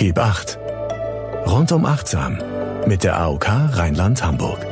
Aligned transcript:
Gib 0.00 0.18
acht. 0.18 0.58
Rundum 1.44 1.84
achtsam 1.84 2.38
mit 2.86 3.04
der 3.04 3.20
AOK 3.20 3.46
Rheinland-Hamburg. 3.46 4.64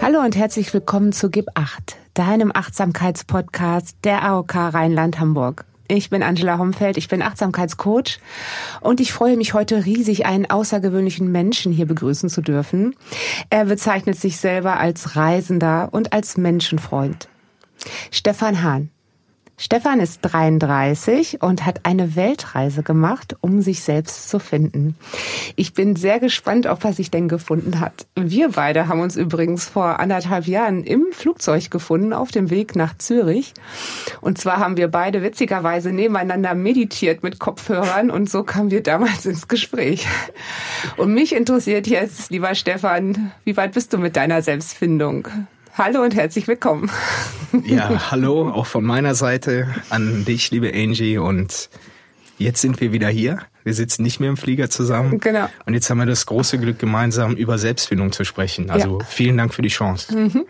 Hallo 0.00 0.20
und 0.20 0.36
herzlich 0.36 0.72
willkommen 0.72 1.12
zu 1.12 1.28
Gib 1.28 1.46
acht, 1.54 1.96
deinem 2.14 2.52
Achtsamkeitspodcast 2.54 3.96
der 4.04 4.22
AOK 4.22 4.54
Rheinland-Hamburg. 4.54 5.64
Ich 5.88 6.08
bin 6.08 6.22
Angela 6.22 6.58
Homfeld, 6.58 6.98
ich 6.98 7.08
bin 7.08 7.20
Achtsamkeitscoach 7.20 8.20
und 8.80 9.00
ich 9.00 9.12
freue 9.12 9.36
mich 9.36 9.54
heute 9.54 9.84
riesig, 9.84 10.24
einen 10.24 10.48
außergewöhnlichen 10.48 11.32
Menschen 11.32 11.72
hier 11.72 11.86
begrüßen 11.86 12.28
zu 12.28 12.42
dürfen. 12.42 12.94
Er 13.50 13.64
bezeichnet 13.64 14.20
sich 14.20 14.36
selber 14.36 14.78
als 14.78 15.16
Reisender 15.16 15.88
und 15.90 16.12
als 16.12 16.36
Menschenfreund. 16.36 17.28
Stefan 18.12 18.62
Hahn. 18.62 18.92
Stefan 19.60 19.98
ist 19.98 20.20
33 20.22 21.42
und 21.42 21.66
hat 21.66 21.80
eine 21.82 22.14
Weltreise 22.14 22.84
gemacht, 22.84 23.34
um 23.40 23.60
sich 23.60 23.82
selbst 23.82 24.28
zu 24.28 24.38
finden. 24.38 24.96
Ich 25.56 25.74
bin 25.74 25.96
sehr 25.96 26.20
gespannt, 26.20 26.66
ob 26.66 26.84
er 26.84 26.92
sich 26.92 27.10
denn 27.10 27.26
gefunden 27.26 27.80
hat. 27.80 28.06
Wir 28.14 28.50
beide 28.50 28.86
haben 28.86 29.00
uns 29.00 29.16
übrigens 29.16 29.68
vor 29.68 29.98
anderthalb 29.98 30.46
Jahren 30.46 30.84
im 30.84 31.06
Flugzeug 31.10 31.72
gefunden 31.72 32.12
auf 32.12 32.30
dem 32.30 32.50
Weg 32.50 32.76
nach 32.76 32.96
Zürich. 32.98 33.52
Und 34.20 34.38
zwar 34.38 34.58
haben 34.58 34.76
wir 34.76 34.86
beide 34.86 35.24
witzigerweise 35.24 35.90
nebeneinander 35.90 36.54
meditiert 36.54 37.24
mit 37.24 37.40
Kopfhörern 37.40 38.12
und 38.12 38.30
so 38.30 38.44
kamen 38.44 38.70
wir 38.70 38.84
damals 38.84 39.26
ins 39.26 39.48
Gespräch. 39.48 40.06
Und 40.96 41.12
mich 41.12 41.34
interessiert 41.34 41.88
jetzt, 41.88 42.30
lieber 42.30 42.54
Stefan, 42.54 43.32
wie 43.44 43.56
weit 43.56 43.72
bist 43.72 43.92
du 43.92 43.98
mit 43.98 44.14
deiner 44.14 44.40
Selbstfindung? 44.40 45.26
Hallo 45.78 46.02
und 46.02 46.16
herzlich 46.16 46.48
willkommen. 46.48 46.90
Ja, 47.64 48.10
hallo 48.10 48.50
auch 48.50 48.66
von 48.66 48.84
meiner 48.84 49.14
Seite 49.14 49.68
an 49.90 50.24
dich, 50.24 50.50
liebe 50.50 50.72
Angie. 50.74 51.18
Und 51.18 51.70
jetzt 52.36 52.62
sind 52.62 52.80
wir 52.80 52.92
wieder 52.92 53.06
hier. 53.06 53.42
Wir 53.62 53.74
sitzen 53.74 54.02
nicht 54.02 54.18
mehr 54.18 54.28
im 54.28 54.36
Flieger 54.36 54.70
zusammen. 54.70 55.20
Genau. 55.20 55.46
Und 55.66 55.74
jetzt 55.74 55.88
haben 55.88 55.98
wir 55.98 56.06
das 56.06 56.26
große 56.26 56.58
Glück, 56.58 56.80
gemeinsam 56.80 57.36
über 57.36 57.58
Selbstfindung 57.58 58.10
zu 58.10 58.24
sprechen. 58.24 58.70
Also 58.70 58.98
ja. 58.98 59.04
vielen 59.04 59.36
Dank 59.36 59.54
für 59.54 59.62
die 59.62 59.68
Chance. 59.68 60.16
Mhm. 60.16 60.46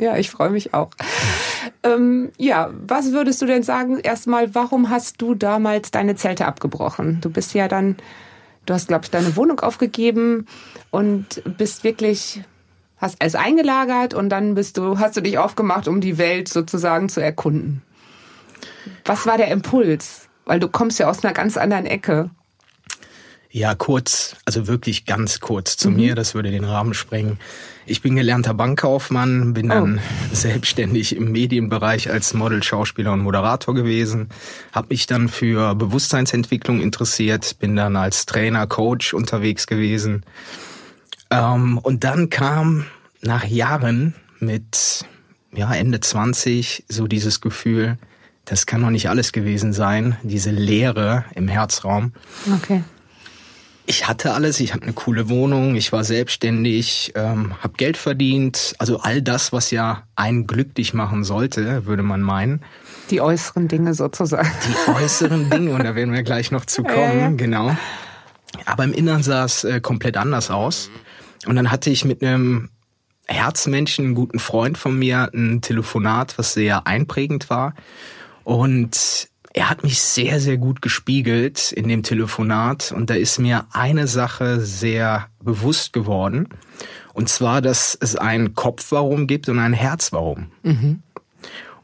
Ja, 0.00 0.16
ich 0.16 0.30
freue 0.30 0.50
mich 0.50 0.74
auch. 0.74 0.90
Ähm, 1.84 2.32
ja, 2.36 2.70
was 2.84 3.12
würdest 3.12 3.40
du 3.40 3.46
denn 3.46 3.62
sagen? 3.62 4.00
Erstmal, 4.00 4.52
warum 4.56 4.90
hast 4.90 5.22
du 5.22 5.36
damals 5.36 5.92
deine 5.92 6.16
Zelte 6.16 6.46
abgebrochen? 6.46 7.20
Du 7.20 7.30
bist 7.30 7.54
ja 7.54 7.68
dann, 7.68 7.98
du 8.66 8.74
hast, 8.74 8.88
glaube 8.88 9.04
ich, 9.04 9.12
deine 9.12 9.36
Wohnung 9.36 9.60
aufgegeben 9.60 10.48
und 10.90 11.40
bist 11.56 11.84
wirklich 11.84 12.42
hast 13.02 13.20
alles 13.20 13.34
eingelagert 13.34 14.14
und 14.14 14.28
dann 14.28 14.54
bist 14.54 14.78
du, 14.78 14.98
hast 14.98 15.16
du 15.16 15.20
dich 15.20 15.36
aufgemacht, 15.36 15.88
um 15.88 16.00
die 16.00 16.18
Welt 16.18 16.48
sozusagen 16.48 17.08
zu 17.08 17.20
erkunden. 17.20 17.82
Was 19.04 19.26
war 19.26 19.36
der 19.36 19.48
Impuls? 19.48 20.28
Weil 20.44 20.60
du 20.60 20.68
kommst 20.68 21.00
ja 21.00 21.10
aus 21.10 21.24
einer 21.24 21.34
ganz 21.34 21.56
anderen 21.56 21.84
Ecke. 21.84 22.30
Ja, 23.50 23.74
kurz, 23.74 24.36
also 24.46 24.66
wirklich 24.66 25.04
ganz 25.04 25.40
kurz 25.40 25.76
zu 25.76 25.90
mhm. 25.90 25.96
mir, 25.96 26.14
das 26.14 26.34
würde 26.34 26.50
den 26.50 26.64
Rahmen 26.64 26.94
sprengen. 26.94 27.38
Ich 27.86 28.00
bin 28.00 28.14
gelernter 28.14 28.54
Bankkaufmann, 28.54 29.52
bin 29.52 29.68
dann 29.68 29.98
oh. 29.98 30.00
selbstständig 30.32 31.16
im 31.16 31.32
Medienbereich 31.32 32.08
als 32.08 32.32
Model, 32.34 32.62
Schauspieler 32.62 33.12
und 33.12 33.20
Moderator 33.20 33.74
gewesen, 33.74 34.28
habe 34.72 34.88
mich 34.90 35.06
dann 35.06 35.28
für 35.28 35.74
Bewusstseinsentwicklung 35.74 36.80
interessiert, 36.80 37.58
bin 37.58 37.74
dann 37.74 37.96
als 37.96 38.26
Trainer, 38.26 38.66
Coach 38.68 39.12
unterwegs 39.12 39.66
gewesen 39.66 40.24
ähm, 41.32 41.78
und 41.78 42.04
dann 42.04 42.30
kam 42.30 42.86
nach 43.22 43.44
Jahren 43.44 44.14
mit 44.38 45.04
ja, 45.52 45.72
Ende 45.72 46.00
20 46.00 46.84
so 46.88 47.06
dieses 47.06 47.40
Gefühl, 47.40 47.98
das 48.44 48.66
kann 48.66 48.82
doch 48.82 48.90
nicht 48.90 49.08
alles 49.08 49.32
gewesen 49.32 49.72
sein, 49.72 50.16
diese 50.22 50.50
Leere 50.50 51.24
im 51.34 51.48
Herzraum. 51.48 52.12
Okay. 52.52 52.82
Ich 53.84 54.06
hatte 54.06 54.32
alles, 54.32 54.60
ich 54.60 54.74
hatte 54.74 54.84
eine 54.84 54.92
coole 54.92 55.28
Wohnung, 55.28 55.74
ich 55.74 55.92
war 55.92 56.04
selbstständig, 56.04 57.12
ähm, 57.16 57.54
habe 57.60 57.74
Geld 57.76 57.96
verdient, 57.96 58.74
also 58.78 59.00
all 59.00 59.22
das, 59.22 59.52
was 59.52 59.70
ja 59.70 60.04
einen 60.14 60.46
glücklich 60.46 60.94
machen 60.94 61.24
sollte, 61.24 61.84
würde 61.84 62.02
man 62.02 62.22
meinen. 62.22 62.62
Die 63.10 63.20
äußeren 63.20 63.68
Dinge 63.68 63.94
sozusagen. 63.94 64.50
Die 64.68 64.90
äußeren 64.90 65.50
Dinge, 65.50 65.72
und 65.72 65.84
da 65.84 65.94
werden 65.94 66.14
wir 66.14 66.22
gleich 66.22 66.52
noch 66.52 66.64
zu 66.64 66.82
kommen, 66.84 67.18
ja, 67.18 67.28
ja. 67.28 67.30
genau. 67.30 67.76
Aber 68.66 68.84
im 68.84 68.92
Innern 68.92 69.22
sah 69.22 69.44
es 69.44 69.64
äh, 69.64 69.80
komplett 69.80 70.16
anders 70.16 70.50
aus. 70.50 70.90
Und 71.46 71.56
dann 71.56 71.70
hatte 71.70 71.90
ich 71.90 72.04
mit 72.04 72.22
einem 72.22 72.70
Herzmenschen, 73.26 74.06
einen 74.06 74.14
guten 74.14 74.38
Freund 74.38 74.78
von 74.78 74.98
mir, 74.98 75.30
ein 75.32 75.60
Telefonat, 75.60 76.38
was 76.38 76.54
sehr 76.54 76.86
einprägend 76.86 77.50
war. 77.50 77.74
Und 78.44 79.28
er 79.54 79.68
hat 79.68 79.82
mich 79.82 80.00
sehr, 80.00 80.40
sehr 80.40 80.56
gut 80.56 80.82
gespiegelt 80.82 81.72
in 81.72 81.88
dem 81.88 82.02
Telefonat. 82.02 82.92
Und 82.92 83.10
da 83.10 83.14
ist 83.14 83.38
mir 83.38 83.66
eine 83.72 84.06
Sache 84.06 84.60
sehr 84.60 85.28
bewusst 85.40 85.92
geworden. 85.92 86.48
Und 87.12 87.28
zwar, 87.28 87.60
dass 87.60 87.96
es 88.00 88.16
ein 88.16 88.54
Kopfwarum 88.54 89.26
gibt 89.26 89.48
und 89.48 89.58
ein 89.58 89.74
Herzwarum. 89.74 90.50
Mhm. 90.62 91.02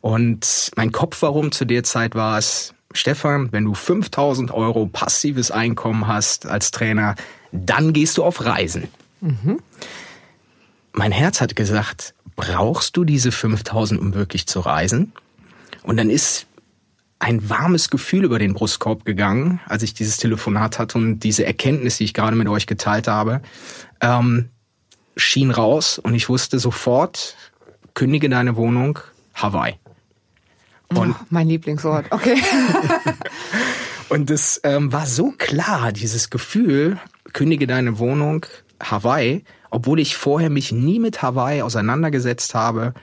Und 0.00 0.70
mein 0.76 0.92
Kopfwarum 0.92 1.52
zu 1.52 1.64
der 1.64 1.84
Zeit 1.84 2.14
war 2.14 2.38
es, 2.38 2.74
Stefan, 2.92 3.52
wenn 3.52 3.64
du 3.64 3.74
5000 3.74 4.50
Euro 4.50 4.86
passives 4.86 5.50
Einkommen 5.50 6.06
hast 6.06 6.46
als 6.46 6.70
Trainer, 6.70 7.16
dann 7.52 7.92
gehst 7.92 8.16
du 8.16 8.24
auf 8.24 8.44
Reisen. 8.44 8.88
Mhm. 9.20 9.60
Mein 10.92 11.12
Herz 11.12 11.40
hat 11.40 11.56
gesagt, 11.56 12.14
brauchst 12.36 12.96
du 12.96 13.04
diese 13.04 13.32
5000, 13.32 14.00
um 14.00 14.14
wirklich 14.14 14.46
zu 14.46 14.60
reisen? 14.60 15.12
Und 15.82 15.96
dann 15.96 16.10
ist 16.10 16.46
ein 17.18 17.48
warmes 17.48 17.90
Gefühl 17.90 18.24
über 18.24 18.38
den 18.38 18.54
Brustkorb 18.54 19.04
gegangen, 19.04 19.60
als 19.66 19.82
ich 19.82 19.94
dieses 19.94 20.18
Telefonat 20.18 20.78
hatte 20.78 20.98
und 20.98 21.20
diese 21.20 21.44
Erkenntnis, 21.44 21.98
die 21.98 22.04
ich 22.04 22.14
gerade 22.14 22.36
mit 22.36 22.48
euch 22.48 22.66
geteilt 22.66 23.08
habe, 23.08 23.42
ähm, 24.00 24.50
schien 25.16 25.50
raus 25.50 25.98
und 25.98 26.14
ich 26.14 26.28
wusste 26.28 26.58
sofort, 26.58 27.36
kündige 27.94 28.28
deine 28.28 28.54
Wohnung, 28.54 29.00
Hawaii. 29.34 29.74
Und 30.90 31.10
oh, 31.10 31.24
mein 31.30 31.48
Lieblingswort, 31.48 32.06
okay. 32.10 32.40
und 34.08 34.30
es 34.30 34.60
ähm, 34.62 34.92
war 34.92 35.06
so 35.06 35.32
klar, 35.36 35.92
dieses 35.92 36.30
Gefühl, 36.30 36.98
kündige 37.32 37.66
deine 37.66 37.98
Wohnung, 37.98 38.46
Hawaii, 38.82 39.44
obwohl 39.70 40.00
ich 40.00 40.16
vorher 40.16 40.50
mich 40.50 40.72
nie 40.72 40.98
mit 40.98 41.22
Hawaii 41.22 41.62
auseinandergesetzt 41.62 42.54
habe, 42.54 42.94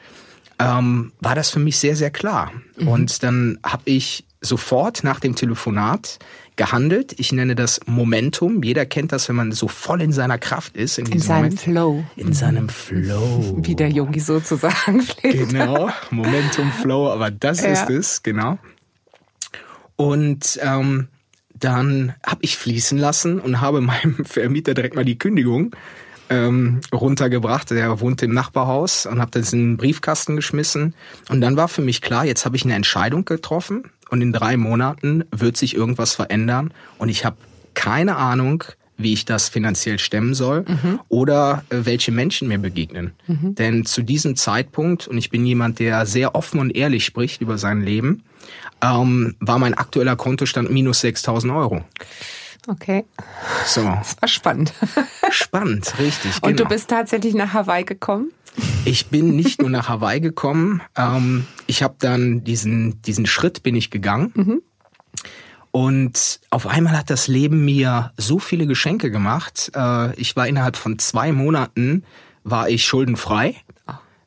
ähm, 0.60 1.12
war 1.20 1.36
das 1.36 1.50
für 1.50 1.60
mich 1.60 1.78
sehr, 1.78 1.96
sehr 1.96 2.12
klar. 2.12 2.52
Mhm. 2.78 2.88
Und 2.88 3.24
dann 3.24 3.60
habe 3.64 3.84
ich 3.86 4.26
sofort 4.42 5.04
nach 5.04 5.20
dem 5.20 5.36
Telefonat 5.36 6.20
gehandelt. 6.56 7.14
Ich 7.18 7.32
nenne 7.32 7.56
das 7.56 7.82
Momentum. 7.86 8.64
Jeder 8.64 8.86
kennt 8.86 9.12
das, 9.12 9.28
wenn 9.28 9.36
man 9.36 9.52
so 9.52 9.68
voll 9.68 10.02
in 10.02 10.12
seiner 10.12 10.38
Kraft 10.38 10.78
ist. 10.78 10.98
In, 10.98 11.08
in 11.08 11.20
seinem 11.20 11.44
Moment. 11.44 11.60
Flow. 11.60 12.04
In 12.16 12.34
seinem 12.34 12.70
Flow. 12.70 13.58
Wie 13.62 13.76
der 13.76 13.90
Yogi 13.90 14.20
sozusagen 14.20 15.02
pflegt. 15.02 15.50
Genau, 15.50 15.90
Momentum, 16.12 16.72
Flow, 16.72 17.12
aber 17.12 17.32
das 17.32 17.62
ja. 17.62 17.72
ist 17.72 17.90
es, 17.90 18.24
genau. 18.24 18.58
Und 19.98 20.60
ähm, 20.62 21.08
dann 21.60 22.14
habe 22.26 22.42
ich 22.42 22.58
fließen 22.58 22.98
lassen 22.98 23.40
und 23.40 23.62
habe 23.62 23.82
meinem 23.82 24.26
Vermieter 24.26 24.74
direkt 24.74 24.96
mal 24.96 25.06
die 25.06 25.18
Kündigung 25.18 25.76
ähm, 26.30 26.82
runtergebracht. 26.94 27.72
Der 27.72 28.00
wohnt 28.00 28.22
im 28.24 28.34
Nachbarhaus 28.34 29.06
und 29.06 29.20
habe 29.22 29.32
das 29.32 29.54
in 29.54 29.60
den 29.60 29.78
Briefkasten 29.78 30.36
geschmissen. 30.36 30.96
Und 31.30 31.42
dann 31.42 31.58
war 31.58 31.68
für 31.68 31.82
mich 31.82 32.02
klar, 32.02 32.26
jetzt 32.26 32.46
habe 32.46 32.56
ich 32.56 32.66
eine 32.66 32.76
Entscheidung 32.76 33.26
getroffen 33.26 33.92
und 34.10 34.22
in 34.22 34.34
drei 34.34 34.58
Monaten 34.58 35.24
wird 35.32 35.58
sich 35.58 35.76
irgendwas 35.76 36.14
verändern 36.14 36.74
und 36.98 37.10
ich 37.10 37.26
habe 37.26 37.38
keine 37.74 38.16
Ahnung, 38.16 38.64
wie 38.98 39.14
ich 39.14 39.26
das 39.26 39.50
finanziell 39.50 40.00
stemmen 40.00 40.34
soll 40.34 40.66
mhm. 40.68 41.00
oder 41.10 41.64
äh, 41.70 41.80
welche 41.84 42.12
Menschen 42.12 42.48
mir 42.48 42.60
begegnen. 42.60 43.14
Mhm. 43.28 43.56
Denn 43.56 43.86
zu 43.86 44.02
diesem 44.02 44.36
Zeitpunkt, 44.36 45.08
und 45.08 45.18
ich 45.18 45.30
bin 45.30 45.46
jemand, 45.46 45.80
der 45.80 46.06
sehr 46.06 46.36
offen 46.36 46.60
und 46.60 46.76
ehrlich 46.76 47.06
spricht 47.06 47.42
über 47.42 47.58
sein 47.58 47.82
Leben, 47.82 48.24
ähm, 48.82 49.36
war 49.40 49.60
mein 49.60 49.74
aktueller 49.74 50.16
Kontostand 50.16 50.72
minus 50.72 51.02
6000 51.02 51.54
Euro. 51.54 51.84
Okay. 52.68 53.06
So. 53.66 53.84
Das 53.84 54.16
war 54.22 54.28
spannend. 54.28 54.74
Spannend, 55.30 55.94
richtig. 56.00 56.42
Und 56.42 56.54
du 56.54 56.64
genau. 56.64 56.70
bist 56.70 56.90
tatsächlich 56.90 57.36
nach 57.36 57.54
Hawaii 57.54 57.84
gekommen? 57.84 58.32
Ich 58.86 59.08
bin 59.08 59.36
nicht 59.36 59.62
nur 59.62 59.70
nach 59.70 59.90
Hawaii 59.90 60.20
gekommen. 60.20 60.82
Ähm, 60.96 61.46
ich 61.68 61.84
habe 61.84 61.96
dann 62.00 62.44
diesen, 62.44 63.02
diesen 63.02 63.26
Schritt 63.26 63.64
bin 63.64 63.76
ich 63.76 63.92
gegangen. 63.92 64.32
Mhm. 64.36 64.62
Und 65.76 66.40
auf 66.52 66.68
einmal 66.68 66.98
hat 66.98 67.10
das 67.10 67.28
Leben 67.28 67.66
mir 67.66 68.14
so 68.16 68.40
viele 68.40 68.66
Geschenke 68.66 69.12
gemacht. 69.12 69.74
Äh, 69.76 70.16
ich 70.16 70.38
war 70.38 70.48
innerhalb 70.48 70.78
von 70.78 71.00
zwei 71.00 71.34
Monaten 71.34 72.06
war 72.46 72.70
ich 72.70 72.86
schuldenfrei 72.86 73.58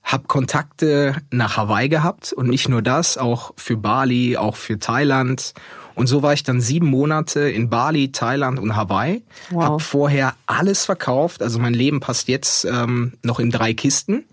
habe 0.05 0.25
Kontakte 0.27 1.17
nach 1.31 1.57
Hawaii 1.57 1.89
gehabt 1.89 2.33
und 2.35 2.49
nicht 2.49 2.69
nur 2.69 2.81
das, 2.81 3.19
auch 3.19 3.53
für 3.57 3.79
Bali, 3.79 4.37
auch 4.37 4.57
für 4.57 4.79
Thailand. 4.79 5.55
Und 5.95 6.07
so 6.07 6.23
war 6.23 6.33
ich 6.35 6.43
dann 6.43 6.61
sieben 6.61 6.87
Monate 6.87 7.41
in 7.41 7.71
Bali, 7.71 8.13
Thailand 8.13 8.59
und 8.59 8.75
Hawaii. 8.77 9.23
Wow. 9.51 9.65
Hab 9.65 9.83
vorher 9.83 10.35
alles 10.47 10.85
verkauft. 10.85 11.43
Also 11.43 11.59
mein 11.59 11.75
Leben 11.75 12.01
passt 12.01 12.29
jetzt 12.29 12.65
ähm, 12.65 13.15
noch 13.23 13.39
in 13.39 13.51
drei 13.51 13.75
Kisten. 13.75 14.25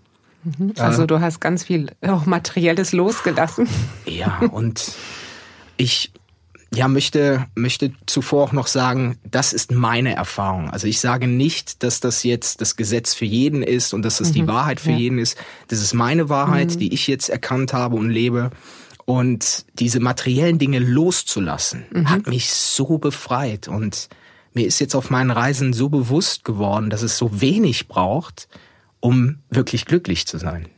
Mhm. 0.44 0.72
Also 0.78 1.04
äh, 1.04 1.06
du 1.06 1.20
hast 1.20 1.40
ganz 1.40 1.64
viel 1.64 1.90
auch 2.06 2.24
materielles 2.24 2.92
losgelassen. 2.92 3.68
Ja, 4.06 4.38
und 4.50 4.92
ich 5.76 6.10
ja, 6.76 6.88
möchte, 6.88 7.46
möchte 7.54 7.92
zuvor 8.04 8.44
auch 8.44 8.52
noch 8.52 8.66
sagen, 8.66 9.18
das 9.28 9.54
ist 9.54 9.72
meine 9.72 10.14
Erfahrung. 10.14 10.68
Also 10.70 10.86
ich 10.86 11.00
sage 11.00 11.26
nicht, 11.26 11.82
dass 11.82 12.00
das 12.00 12.22
jetzt 12.22 12.60
das 12.60 12.76
Gesetz 12.76 13.14
für 13.14 13.24
jeden 13.24 13.62
ist 13.62 13.94
und 13.94 14.02
dass 14.02 14.18
das 14.18 14.28
mhm. 14.28 14.34
die 14.34 14.46
Wahrheit 14.46 14.78
für 14.78 14.90
ja. 14.90 14.98
jeden 14.98 15.18
ist. 15.18 15.38
Das 15.68 15.80
ist 15.80 15.94
meine 15.94 16.28
Wahrheit, 16.28 16.74
mhm. 16.74 16.78
die 16.78 16.92
ich 16.92 17.06
jetzt 17.06 17.30
erkannt 17.30 17.72
habe 17.72 17.96
und 17.96 18.10
lebe. 18.10 18.50
Und 19.06 19.64
diese 19.78 20.00
materiellen 20.00 20.58
Dinge 20.58 20.80
loszulassen, 20.80 21.86
mhm. 21.90 22.10
hat 22.10 22.26
mich 22.26 22.52
so 22.52 22.98
befreit. 22.98 23.68
Und 23.68 24.08
mir 24.52 24.66
ist 24.66 24.78
jetzt 24.78 24.94
auf 24.94 25.08
meinen 25.08 25.30
Reisen 25.30 25.72
so 25.72 25.88
bewusst 25.88 26.44
geworden, 26.44 26.90
dass 26.90 27.02
es 27.02 27.16
so 27.16 27.40
wenig 27.40 27.88
braucht, 27.88 28.48
um 29.00 29.38
wirklich 29.48 29.86
glücklich 29.86 30.26
zu 30.26 30.36
sein. 30.38 30.68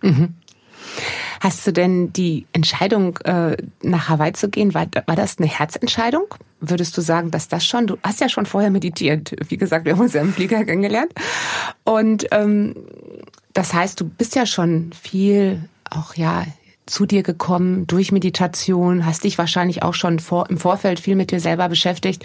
Hast 1.40 1.66
du 1.66 1.72
denn 1.72 2.12
die 2.12 2.46
Entscheidung, 2.52 3.18
äh, 3.18 3.56
nach 3.82 4.08
Hawaii 4.08 4.32
zu 4.32 4.48
gehen, 4.48 4.74
war, 4.74 4.86
war 5.06 5.16
das 5.16 5.38
eine 5.38 5.46
Herzentscheidung? 5.46 6.24
Würdest 6.60 6.96
du 6.96 7.00
sagen, 7.00 7.30
dass 7.30 7.48
das 7.48 7.64
schon, 7.64 7.86
du 7.86 7.96
hast 8.02 8.20
ja 8.20 8.28
schon 8.28 8.46
vorher 8.46 8.70
meditiert, 8.70 9.36
wie 9.48 9.56
gesagt, 9.56 9.84
wir 9.84 9.92
haben 9.92 10.00
uns 10.00 10.14
ja 10.14 10.20
im 10.20 10.32
Flieger 10.32 10.64
kennengelernt. 10.64 11.12
Und 11.84 12.26
ähm, 12.32 12.74
das 13.52 13.72
heißt, 13.72 14.00
du 14.00 14.04
bist 14.04 14.34
ja 14.34 14.46
schon 14.46 14.92
viel 15.00 15.68
auch 15.90 16.14
ja 16.14 16.44
zu 16.86 17.06
dir 17.06 17.22
gekommen 17.22 17.86
durch 17.86 18.12
Meditation, 18.12 19.06
hast 19.06 19.24
dich 19.24 19.38
wahrscheinlich 19.38 19.82
auch 19.82 19.94
schon 19.94 20.18
vor, 20.18 20.48
im 20.48 20.58
Vorfeld 20.58 21.00
viel 21.00 21.16
mit 21.16 21.30
dir 21.30 21.40
selber 21.40 21.68
beschäftigt. 21.68 22.24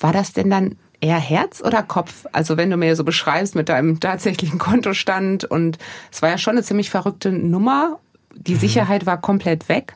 War 0.00 0.12
das 0.12 0.32
denn 0.32 0.50
dann 0.50 0.76
eher 1.02 1.18
Herz 1.18 1.60
oder 1.62 1.82
Kopf? 1.82 2.24
Also 2.32 2.56
wenn 2.56 2.70
du 2.70 2.78
mir 2.78 2.96
so 2.96 3.04
beschreibst 3.04 3.54
mit 3.54 3.68
deinem 3.68 4.00
tatsächlichen 4.00 4.58
Kontostand 4.58 5.44
und 5.44 5.76
es 6.10 6.22
war 6.22 6.30
ja 6.30 6.38
schon 6.38 6.52
eine 6.52 6.62
ziemlich 6.62 6.88
verrückte 6.88 7.30
Nummer 7.30 7.98
die 8.34 8.56
Sicherheit 8.56 9.06
war 9.06 9.20
komplett 9.20 9.68
weg. 9.68 9.94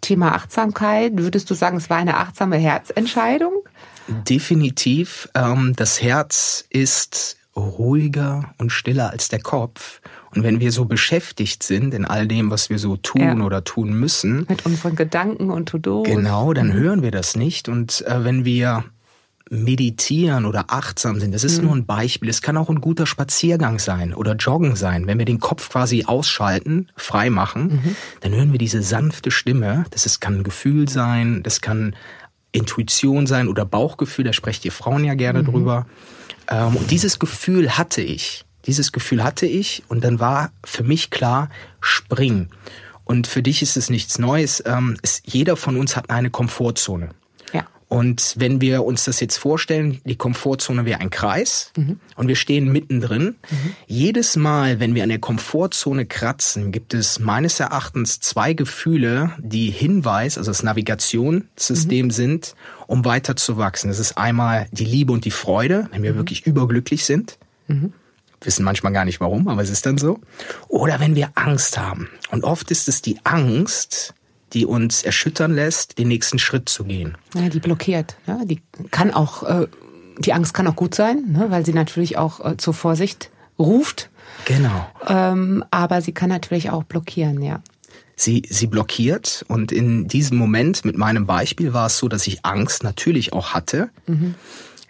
Thema 0.00 0.34
Achtsamkeit, 0.34 1.12
würdest 1.16 1.50
du 1.50 1.54
sagen, 1.54 1.76
es 1.78 1.88
war 1.88 1.96
eine 1.96 2.18
achtsame 2.18 2.56
Herzentscheidung? 2.56 3.52
Definitiv. 4.28 5.28
Ähm, 5.34 5.72
das 5.76 6.02
Herz 6.02 6.64
ist 6.68 7.38
ruhiger 7.56 8.52
und 8.58 8.70
stiller 8.70 9.10
als 9.10 9.28
der 9.28 9.40
Kopf. 9.40 10.00
Und 10.34 10.42
wenn 10.42 10.60
wir 10.60 10.72
so 10.72 10.84
beschäftigt 10.84 11.62
sind 11.62 11.94
in 11.94 12.04
all 12.04 12.26
dem, 12.26 12.50
was 12.50 12.68
wir 12.68 12.78
so 12.78 12.96
tun 12.96 13.38
ja. 13.38 13.44
oder 13.44 13.64
tun 13.64 13.94
müssen. 13.94 14.46
Mit 14.48 14.66
unseren 14.66 14.96
Gedanken 14.96 15.50
und 15.50 15.68
To-Do. 15.68 16.02
Genau, 16.02 16.52
dann 16.52 16.68
mhm. 16.68 16.72
hören 16.72 17.02
wir 17.02 17.12
das 17.12 17.36
nicht. 17.36 17.68
Und 17.68 18.04
äh, 18.06 18.24
wenn 18.24 18.44
wir 18.44 18.84
meditieren 19.50 20.46
oder 20.46 20.66
achtsam 20.68 21.20
sind, 21.20 21.34
das 21.34 21.44
ist 21.44 21.58
mhm. 21.58 21.64
nur 21.64 21.76
ein 21.76 21.86
Beispiel. 21.86 22.30
Es 22.30 22.40
kann 22.40 22.56
auch 22.56 22.70
ein 22.70 22.80
guter 22.80 23.06
Spaziergang 23.06 23.78
sein 23.78 24.14
oder 24.14 24.34
Joggen 24.34 24.74
sein. 24.74 25.06
Wenn 25.06 25.18
wir 25.18 25.26
den 25.26 25.40
Kopf 25.40 25.68
quasi 25.68 26.04
ausschalten, 26.06 26.88
frei 26.96 27.30
machen, 27.30 27.64
mhm. 27.64 27.96
dann 28.20 28.34
hören 28.34 28.52
wir 28.52 28.58
diese 28.58 28.82
sanfte 28.82 29.30
Stimme. 29.30 29.84
Das 29.90 30.06
ist, 30.06 30.20
kann 30.20 30.38
ein 30.38 30.42
Gefühl 30.44 30.88
sein, 30.88 31.42
das 31.42 31.60
kann 31.60 31.94
Intuition 32.52 33.26
sein 33.26 33.48
oder 33.48 33.64
Bauchgefühl, 33.64 34.24
da 34.24 34.32
sprecht 34.32 34.64
ihr 34.64 34.72
Frauen 34.72 35.04
ja 35.04 35.14
gerne 35.14 35.42
mhm. 35.42 35.46
drüber. 35.46 35.86
Ähm, 36.48 36.76
und 36.76 36.90
dieses 36.90 37.18
Gefühl 37.18 37.76
hatte 37.76 38.00
ich. 38.00 38.44
Dieses 38.66 38.92
Gefühl 38.92 39.22
hatte 39.22 39.46
ich 39.46 39.82
und 39.88 40.04
dann 40.04 40.20
war 40.20 40.50
für 40.64 40.84
mich 40.84 41.10
klar, 41.10 41.50
spring. 41.80 42.48
Und 43.04 43.26
für 43.26 43.42
dich 43.42 43.60
ist 43.60 43.76
es 43.76 43.90
nichts 43.90 44.18
Neues. 44.18 44.62
Ähm, 44.64 44.96
es, 45.02 45.20
jeder 45.26 45.56
von 45.56 45.76
uns 45.76 45.96
hat 45.96 46.08
eine 46.08 46.30
Komfortzone. 46.30 47.10
Und 47.94 48.34
wenn 48.36 48.60
wir 48.60 48.84
uns 48.84 49.04
das 49.04 49.20
jetzt 49.20 49.36
vorstellen, 49.36 50.00
die 50.04 50.16
Komfortzone 50.16 50.84
wäre 50.84 50.98
ein 50.98 51.10
Kreis 51.10 51.70
mhm. 51.76 52.00
und 52.16 52.26
wir 52.26 52.34
stehen 52.34 52.72
mittendrin. 52.72 53.36
Mhm. 53.48 53.76
Jedes 53.86 54.34
Mal, 54.34 54.80
wenn 54.80 54.96
wir 54.96 55.04
an 55.04 55.10
der 55.10 55.20
Komfortzone 55.20 56.04
kratzen, 56.04 56.72
gibt 56.72 56.92
es 56.92 57.20
meines 57.20 57.60
Erachtens 57.60 58.18
zwei 58.18 58.52
Gefühle, 58.52 59.30
die 59.38 59.70
Hinweis, 59.70 60.38
also 60.38 60.50
das 60.50 60.64
Navigationssystem 60.64 62.06
mhm. 62.06 62.10
sind, 62.10 62.56
um 62.88 63.04
weiter 63.04 63.36
zu 63.36 63.58
wachsen. 63.58 63.86
Das 63.86 64.00
ist 64.00 64.18
einmal 64.18 64.66
die 64.72 64.86
Liebe 64.86 65.12
und 65.12 65.24
die 65.24 65.30
Freude, 65.30 65.88
wenn 65.92 66.02
wir 66.02 66.14
mhm. 66.14 66.16
wirklich 66.16 66.46
überglücklich 66.46 67.04
sind. 67.04 67.38
Mhm. 67.68 67.92
Wissen 68.40 68.64
manchmal 68.64 68.92
gar 68.92 69.04
nicht 69.04 69.20
warum, 69.20 69.46
aber 69.46 69.62
es 69.62 69.70
ist 69.70 69.86
dann 69.86 69.98
so. 69.98 70.18
Oder 70.66 70.98
wenn 70.98 71.14
wir 71.14 71.30
Angst 71.36 71.78
haben. 71.78 72.08
Und 72.32 72.42
oft 72.42 72.72
ist 72.72 72.88
es 72.88 73.02
die 73.02 73.20
Angst, 73.22 74.14
die 74.54 74.64
uns 74.64 75.02
erschüttern 75.02 75.54
lässt, 75.54 75.98
den 75.98 76.08
nächsten 76.08 76.38
Schritt 76.38 76.68
zu 76.68 76.84
gehen. 76.84 77.16
Ja, 77.34 77.48
die 77.48 77.60
blockiert. 77.60 78.16
Ja, 78.26 78.44
die 78.44 78.62
kann 78.90 79.12
auch, 79.12 79.42
äh, 79.42 79.66
die 80.18 80.32
Angst 80.32 80.54
kann 80.54 80.66
auch 80.66 80.76
gut 80.76 80.94
sein, 80.94 81.24
ne, 81.32 81.46
weil 81.50 81.66
sie 81.66 81.72
natürlich 81.72 82.16
auch 82.16 82.44
äh, 82.44 82.56
zur 82.56 82.72
Vorsicht 82.72 83.30
ruft. 83.58 84.10
Genau. 84.44 84.86
Ähm, 85.06 85.64
aber 85.70 86.00
sie 86.00 86.12
kann 86.12 86.28
natürlich 86.28 86.70
auch 86.70 86.84
blockieren, 86.84 87.42
ja. 87.42 87.60
Sie, 88.16 88.42
sie 88.48 88.68
blockiert 88.68 89.44
und 89.48 89.72
in 89.72 90.06
diesem 90.06 90.38
Moment 90.38 90.84
mit 90.84 90.96
meinem 90.96 91.26
Beispiel 91.26 91.72
war 91.72 91.86
es 91.86 91.98
so, 91.98 92.08
dass 92.08 92.26
ich 92.28 92.44
Angst 92.44 92.84
natürlich 92.84 93.32
auch 93.32 93.54
hatte, 93.54 93.90
mhm. 94.06 94.36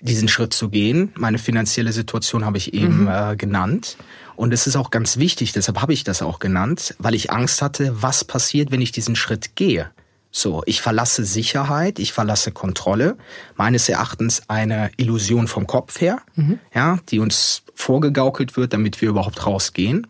diesen 0.02 0.28
Schritt 0.28 0.52
zu 0.52 0.68
gehen. 0.68 1.10
Meine 1.16 1.38
finanzielle 1.38 1.92
Situation 1.92 2.44
habe 2.44 2.58
ich 2.58 2.74
eben 2.74 3.02
mhm. 3.02 3.08
äh, 3.08 3.36
genannt. 3.36 3.96
Und 4.36 4.52
es 4.52 4.66
ist 4.66 4.76
auch 4.76 4.90
ganz 4.90 5.16
wichtig, 5.16 5.52
deshalb 5.52 5.80
habe 5.80 5.92
ich 5.92 6.04
das 6.04 6.22
auch 6.22 6.38
genannt, 6.38 6.94
weil 6.98 7.14
ich 7.14 7.30
Angst 7.30 7.62
hatte, 7.62 8.02
was 8.02 8.24
passiert, 8.24 8.70
wenn 8.70 8.80
ich 8.80 8.92
diesen 8.92 9.16
Schritt 9.16 9.56
gehe. 9.56 9.90
So, 10.36 10.64
ich 10.66 10.80
verlasse 10.80 11.24
Sicherheit, 11.24 12.00
ich 12.00 12.12
verlasse 12.12 12.50
Kontrolle, 12.50 13.16
meines 13.54 13.88
Erachtens 13.88 14.42
eine 14.48 14.90
Illusion 14.96 15.46
vom 15.46 15.68
Kopf 15.68 16.00
her, 16.00 16.18
mhm. 16.34 16.58
ja, 16.74 16.98
die 17.08 17.20
uns 17.20 17.62
vorgegaukelt 17.76 18.56
wird, 18.56 18.72
damit 18.72 19.00
wir 19.00 19.10
überhaupt 19.10 19.46
rausgehen. 19.46 20.08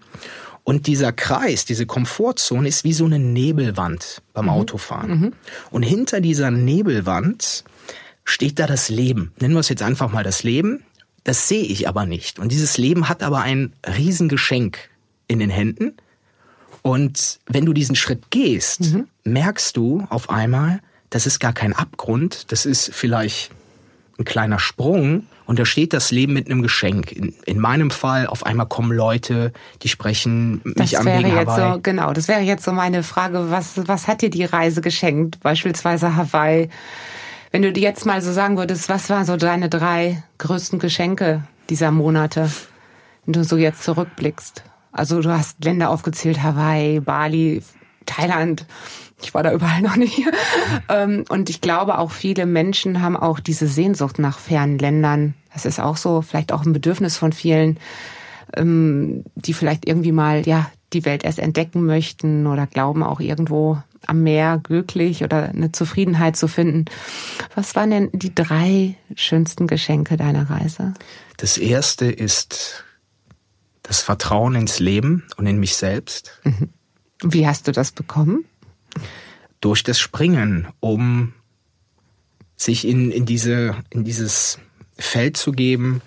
Und 0.63 0.87
dieser 0.87 1.13
Kreis, 1.13 1.67
diese 1.67 1.85
Komfortzone 1.85 2.67
ist 2.67 2.85
wie 2.85 2.95
so 2.95 3.05
eine 3.05 3.19
Nebelwand 3.19 4.23
beim 4.33 4.47
mhm. 4.47 4.51
Autofahren. 4.51 5.21
Mhm. 5.21 5.33
Und 5.71 5.83
hinter 5.83 6.23
dieser 6.23 6.51
Nebelwand 6.51 7.65
steht 8.25 8.59
da 8.59 8.67
das 8.67 8.89
Leben. 8.89 9.33
Nennen 9.39 9.53
wir 9.53 9.61
es 9.61 9.69
jetzt 9.69 9.83
einfach 9.83 10.11
mal 10.11 10.25
das 10.25 10.43
Leben. 10.43 10.83
Das 11.25 11.49
sehe 11.49 11.65
ich 11.65 11.89
aber 11.89 12.07
nicht. 12.07 12.39
Und 12.39 12.53
dieses 12.53 12.79
Leben 12.79 13.09
hat 13.09 13.23
aber 13.23 13.41
ein 13.41 13.73
Riesengeschenk 13.87 14.79
in 15.27 15.39
den 15.39 15.51
Händen. 15.51 15.95
Und 16.83 17.41
wenn 17.47 17.65
du 17.65 17.73
diesen 17.73 17.97
Schritt 17.97 18.31
gehst, 18.31 18.93
mhm. 18.93 19.09
merkst 19.25 19.77
du 19.77 20.07
auf 20.11 20.29
einmal, 20.29 20.81
das 21.09 21.27
ist 21.27 21.41
gar 21.41 21.55
kein 21.55 21.73
Abgrund, 21.73 22.53
das 22.53 22.67
ist 22.67 22.95
vielleicht 22.95 23.51
ein 24.19 24.25
kleiner 24.25 24.59
Sprung 24.59 25.27
und 25.47 25.59
da 25.59 25.65
steht 25.65 25.93
das 25.93 26.11
Leben 26.11 26.33
mit 26.33 26.47
einem 26.47 26.63
Geschenk. 26.63 27.13
In, 27.13 27.35
in 27.45 27.59
meinem 27.59 27.91
Fall, 27.91 28.27
auf 28.27 28.45
einmal 28.47 28.67
kommen 28.67 28.93
Leute, 28.93 29.53
die 29.83 29.89
sprechen 29.89 30.61
mich 30.65 30.75
das 30.75 30.95
an 30.95 31.07
wäre 31.07 31.19
wegen 31.19 31.35
jetzt 31.35 31.49
Hawaii. 31.49 31.73
So, 31.75 31.81
genau, 31.83 32.13
das 32.13 32.29
wäre 32.29 32.41
jetzt 32.41 32.65
so 32.65 32.73
meine 32.73 33.03
Frage, 33.03 33.51
was, 33.51 33.87
was 33.87 34.07
hat 34.09 34.23
dir 34.23 34.31
die 34.31 34.45
Reise 34.45 34.81
geschenkt? 34.81 35.41
Beispielsweise 35.41 36.17
Hawaii. 36.17 36.69
Wenn 37.55 37.63
du 37.63 37.73
dir 37.73 37.85
jetzt 37.85 38.05
mal 38.05 38.21
so 38.21 38.33
sagen 38.33 38.57
würdest, 38.57 38.89
was 38.89 39.09
waren 39.11 39.25
so 39.25 39.37
deine 39.37 39.69
drei 39.69 40.25
größten 40.39 40.81
Geschenke 40.81 41.45
dieser 41.71 41.93
Monate, 41.93 42.51
wenn 43.25 43.33
du 43.33 43.45
so 43.45 43.57
jetzt 43.57 43.85
zurückblickst? 43.85 44.65
Also 44.91 45.21
du 45.23 45.31
hast 45.31 45.65
Länder 45.65 45.91
aufgezählt, 45.91 46.43
Hawaii, 46.43 46.99
Bali, 46.99 47.63
Thailand. 48.07 48.67
Ich 49.23 49.35
war 49.35 49.45
da 49.45 49.53
überall 49.53 49.83
noch 49.83 49.95
nicht. 49.95 50.21
Ähm, 50.89 51.25
und 51.29 51.49
ich 51.49 51.61
glaube 51.61 51.99
auch 51.99 52.11
viele 52.11 52.45
Menschen 52.45 53.01
haben 53.01 53.17
auch 53.17 53.39
diese 53.39 53.69
Sehnsucht 53.69 54.19
nach 54.19 54.41
fernen 54.41 54.81
Ländern. 54.81 55.35
Das 55.53 55.65
ist 55.65 55.79
auch 55.79 55.97
so, 55.97 56.23
vielleicht 56.23 56.53
auch 56.53 56.65
ein 56.67 56.73
Bedürfnis 56.73 57.17
von 57.17 57.33
vielen, 57.33 57.79
ähm, 58.57 59.23
die 59.37 59.53
vielleicht 59.53 59.87
irgendwie 59.87 60.11
mal, 60.11 60.45
ja, 60.45 60.73
die 60.93 61.05
Welt 61.05 61.25
erst 61.25 61.39
entdecken 61.39 61.87
möchten 61.87 62.49
oder 62.49 62.67
glauben 62.67 63.05
auch 63.05 63.21
irgendwo 63.21 63.79
am 64.09 64.23
Meer 64.23 64.61
glücklich 64.63 65.25
oder 65.25 65.49
eine 65.49 65.73
Zufriedenheit 65.73 66.37
zu 66.37 66.49
finden. 66.49 66.85
Was 67.55 67.75
waren 67.75 67.91
denn 67.91 68.11
die 68.13 68.35
drei 68.35 68.97
schönsten 69.15 69.67
Geschenke 69.67 70.17
deiner 70.17 70.51
Reise? 70.51 70.95
Das 71.37 71.59
erste 71.59 72.07
ist 72.07 72.85
das 73.83 74.01
Vertrauen 74.01 74.55
ins 74.55 74.81
Leben 74.81 75.25
und 75.37 75.47
in 75.47 75.59
mich 75.59 75.77
selbst. 75.77 76.41
Mhm. 76.45 76.71
Wie 77.23 77.47
hast 77.47 77.69
du 77.69 77.73
das 77.73 77.93
bekommen? 77.93 78.45
Durch 79.61 79.83
das 79.83 79.99
Springen, 79.99 80.69
um 80.81 81.35
sich 82.57 82.87
in, 82.87 83.11
in, 83.11 83.27
diese, 83.27 83.77
in 83.91 84.05
dieses 84.05 84.59
Feld 84.99 85.37
zu 85.37 85.53
geben, 85.53 86.03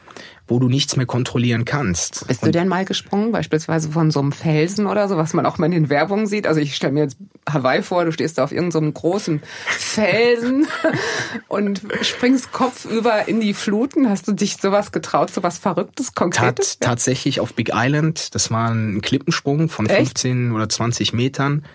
wo 0.48 0.60
du 0.60 0.70
nichts 0.70 0.96
mehr 0.96 1.06
kontrolliien 1.06 1.66
kannst. 1.66 2.26
Bist 2.28 2.46
du 2.46 2.52
denn 2.52 2.68
mal 2.68 2.86
gesprungen, 2.86 3.32
beispielsweise 3.32 3.92
von 3.92 4.12
so 4.12 4.20
einem 4.20 4.32
Felsen 4.32 4.88
oder 4.88 5.08
so, 5.08 5.18
was 5.18 5.34
man 5.34 5.46
auch 5.46 5.58
mal 5.58 5.66
in 5.66 5.74
den 5.74 5.90
Werbungen 5.90 6.28
sieht? 6.28 6.48
Also 6.48 6.62
ich 6.62 6.76
stelle 6.76 6.94
mir 6.94 7.02
jetzt 7.02 7.18
Hawaii 7.50 7.82
vor, 7.82 8.06
du 8.06 8.12
stehst 8.12 8.38
da 8.38 8.44
auf 8.44 8.52
irgendeinem 8.52 8.88
so 8.88 8.92
großen 8.94 9.42
Felsen 9.68 10.68
und 11.48 11.82
springst 12.02 12.52
kopfüber 12.52 13.28
in 13.28 13.42
die 13.42 13.54
Fluten. 13.54 14.10
Hast 14.10 14.28
du 14.28 14.32
dich 14.32 14.58
sowas 14.58 14.92
getraut, 14.92 15.34
sowas 15.34 15.58
Verrücktes, 15.58 16.14
Konkretes? 16.14 16.80
Tat, 16.80 16.88
tatsächlich 16.88 17.40
auf 17.40 17.54
Big 17.54 17.72
Island, 17.74 18.34
das 18.36 18.50
war 18.52 18.70
ein 18.70 19.02
Klippensprung 19.02 19.70
von 19.70 19.88
Echt? 19.88 20.20
15 20.20 20.52
oder 20.54 20.70
20 20.70 21.14
Metern. 21.14 21.66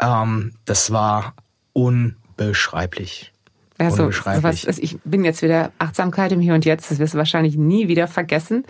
Ähm, 0.00 0.52
das 0.64 0.90
war 0.90 1.34
unbeschreiblich. 1.72 3.32
Also, 3.78 4.08
was, 4.08 4.64
ich 4.64 4.98
bin 5.04 5.24
jetzt 5.24 5.42
wieder 5.42 5.72
Achtsamkeit 5.78 6.32
im 6.32 6.40
Hier 6.40 6.54
und 6.54 6.64
Jetzt, 6.64 6.90
das 6.90 6.98
wirst 6.98 7.14
du 7.14 7.18
wahrscheinlich 7.18 7.56
nie 7.56 7.88
wieder 7.88 8.08
vergessen. 8.08 8.64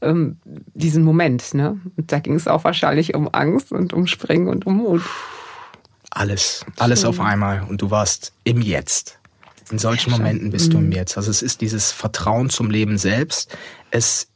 Ja. 0.00 0.08
Ähm, 0.08 0.38
diesen 0.74 1.02
Moment, 1.02 1.54
ne? 1.54 1.78
Und 1.96 2.10
da 2.12 2.18
ging 2.18 2.34
es 2.34 2.48
auch 2.48 2.64
wahrscheinlich 2.64 3.14
um 3.14 3.28
Angst 3.32 3.72
und 3.72 3.92
um 3.92 4.06
Springen 4.06 4.48
und 4.48 4.66
um 4.66 4.78
Mut. 4.78 5.02
Alles, 6.10 6.64
alles 6.78 7.00
Schön. 7.00 7.10
auf 7.10 7.20
einmal. 7.20 7.64
Und 7.68 7.82
du 7.82 7.90
warst 7.90 8.32
im 8.44 8.60
Jetzt. 8.60 9.18
In 9.70 9.78
solchen 9.78 10.10
Momenten 10.10 10.50
bist 10.50 10.72
du 10.72 10.78
im 10.78 10.92
Jetzt. 10.92 11.16
Also 11.16 11.30
es 11.30 11.42
ist 11.42 11.60
dieses 11.60 11.90
Vertrauen 11.90 12.50
zum 12.50 12.70
Leben 12.70 12.98
selbst. 12.98 13.56
Es 13.90 14.28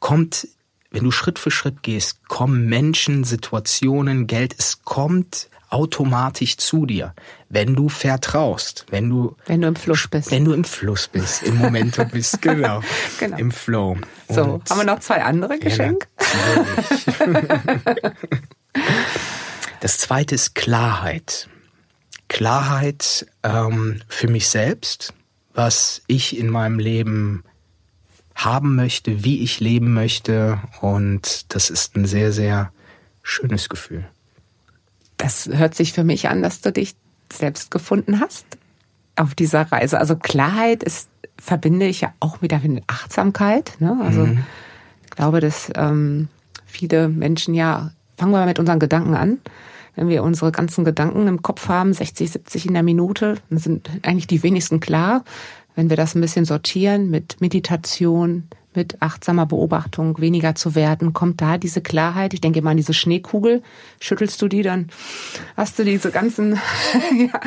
kommt, 0.00 0.48
wenn 0.90 1.04
du 1.04 1.10
Schritt 1.10 1.38
für 1.38 1.50
Schritt 1.50 1.82
gehst, 1.82 2.28
kommen 2.28 2.66
Menschen, 2.66 3.24
Situationen, 3.24 4.26
Geld, 4.26 4.54
es 4.58 4.82
kommt 4.82 5.48
automatisch 5.68 6.56
zu 6.56 6.86
dir, 6.86 7.14
wenn 7.48 7.74
du 7.74 7.88
vertraust, 7.88 8.86
wenn 8.90 9.10
du 9.10 9.36
wenn 9.46 9.60
du 9.60 9.68
im 9.68 9.76
Fluss 9.76 10.08
bist, 10.08 10.30
wenn 10.30 10.44
du 10.44 10.52
im 10.52 10.64
Fluss 10.64 11.08
bist, 11.08 11.42
im 11.42 11.56
Moment 11.56 11.96
bist, 12.12 12.40
genau, 12.42 12.82
genau. 13.18 13.36
im 13.36 13.50
Flow. 13.50 13.96
So, 14.28 14.42
Und 14.42 14.70
haben 14.70 14.78
wir 14.78 14.84
noch 14.84 15.00
zwei 15.00 15.22
andere 15.22 15.58
Geschenke? 15.58 16.06
Ja, 16.20 18.12
das 19.80 19.98
zweite 19.98 20.34
ist 20.34 20.54
Klarheit. 20.54 21.48
Klarheit 22.28 23.26
ähm, 23.42 24.02
für 24.08 24.28
mich 24.28 24.48
selbst, 24.48 25.14
was 25.54 26.02
ich 26.06 26.38
in 26.38 26.50
meinem 26.50 26.78
Leben 26.78 27.44
haben 28.34 28.76
möchte, 28.76 29.24
wie 29.24 29.42
ich 29.42 29.60
leben 29.60 29.94
möchte. 29.94 30.60
Und 30.80 31.54
das 31.54 31.70
ist 31.70 31.96
ein 31.96 32.06
sehr, 32.06 32.32
sehr 32.32 32.72
schönes 33.22 33.68
Gefühl. 33.68 34.04
Das 35.16 35.48
hört 35.50 35.74
sich 35.74 35.92
für 35.92 36.04
mich 36.04 36.28
an, 36.28 36.42
dass 36.42 36.60
du 36.60 36.72
dich 36.72 36.94
selbst 37.32 37.70
gefunden 37.70 38.20
hast 38.20 38.46
auf 39.16 39.34
dieser 39.34 39.72
Reise. 39.72 39.98
Also 39.98 40.16
Klarheit 40.16 40.82
ist, 40.82 41.08
verbinde 41.38 41.86
ich 41.86 42.02
ja 42.02 42.12
auch 42.20 42.42
wieder 42.42 42.60
mit 42.60 42.84
Achtsamkeit. 42.86 43.72
Ne? 43.80 43.96
Also 44.02 44.26
mhm. 44.26 44.44
ich 45.04 45.10
glaube, 45.10 45.40
dass 45.40 45.70
ähm, 45.74 46.28
viele 46.66 47.08
Menschen 47.08 47.54
ja, 47.54 47.90
fangen 48.16 48.32
wir 48.32 48.38
mal 48.38 48.46
mit 48.46 48.58
unseren 48.58 48.78
Gedanken 48.78 49.14
an. 49.14 49.38
Wenn 49.94 50.08
wir 50.08 50.22
unsere 50.22 50.52
ganzen 50.52 50.84
Gedanken 50.84 51.26
im 51.26 51.40
Kopf 51.40 51.68
haben, 51.68 51.94
60, 51.94 52.30
70 52.30 52.66
in 52.66 52.74
der 52.74 52.82
Minute, 52.82 53.36
dann 53.48 53.58
sind 53.58 53.90
eigentlich 54.02 54.26
die 54.26 54.42
wenigsten 54.42 54.78
klar. 54.78 55.24
Wenn 55.74 55.88
wir 55.88 55.96
das 55.96 56.14
ein 56.14 56.20
bisschen 56.20 56.44
sortieren 56.44 57.10
mit 57.10 57.40
Meditation, 57.40 58.48
mit 58.76 59.02
achtsamer 59.02 59.46
Beobachtung 59.46 60.20
weniger 60.20 60.54
zu 60.54 60.74
werden, 60.74 61.12
kommt 61.12 61.40
da 61.40 61.58
diese 61.58 61.80
Klarheit. 61.80 62.34
Ich 62.34 62.40
denke 62.40 62.62
mal 62.62 62.72
an 62.72 62.76
diese 62.76 62.94
Schneekugel. 62.94 63.62
Schüttelst 64.00 64.40
du 64.42 64.48
die, 64.48 64.62
dann 64.62 64.88
hast 65.56 65.78
du 65.78 65.84
diese 65.84 66.10
ganzen 66.10 66.52
ja, 67.16 67.40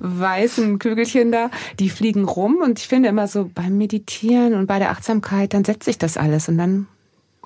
weißen 0.00 0.78
Kügelchen 0.78 1.32
da, 1.32 1.50
die 1.78 1.90
fliegen 1.90 2.24
rum. 2.24 2.58
Und 2.62 2.78
ich 2.78 2.88
finde 2.88 3.08
immer 3.08 3.28
so 3.28 3.50
beim 3.54 3.78
Meditieren 3.78 4.54
und 4.54 4.66
bei 4.66 4.78
der 4.78 4.90
Achtsamkeit, 4.90 5.54
dann 5.54 5.64
setzt 5.64 5.84
sich 5.84 5.98
das 5.98 6.16
alles 6.16 6.48
und 6.48 6.58
dann 6.58 6.86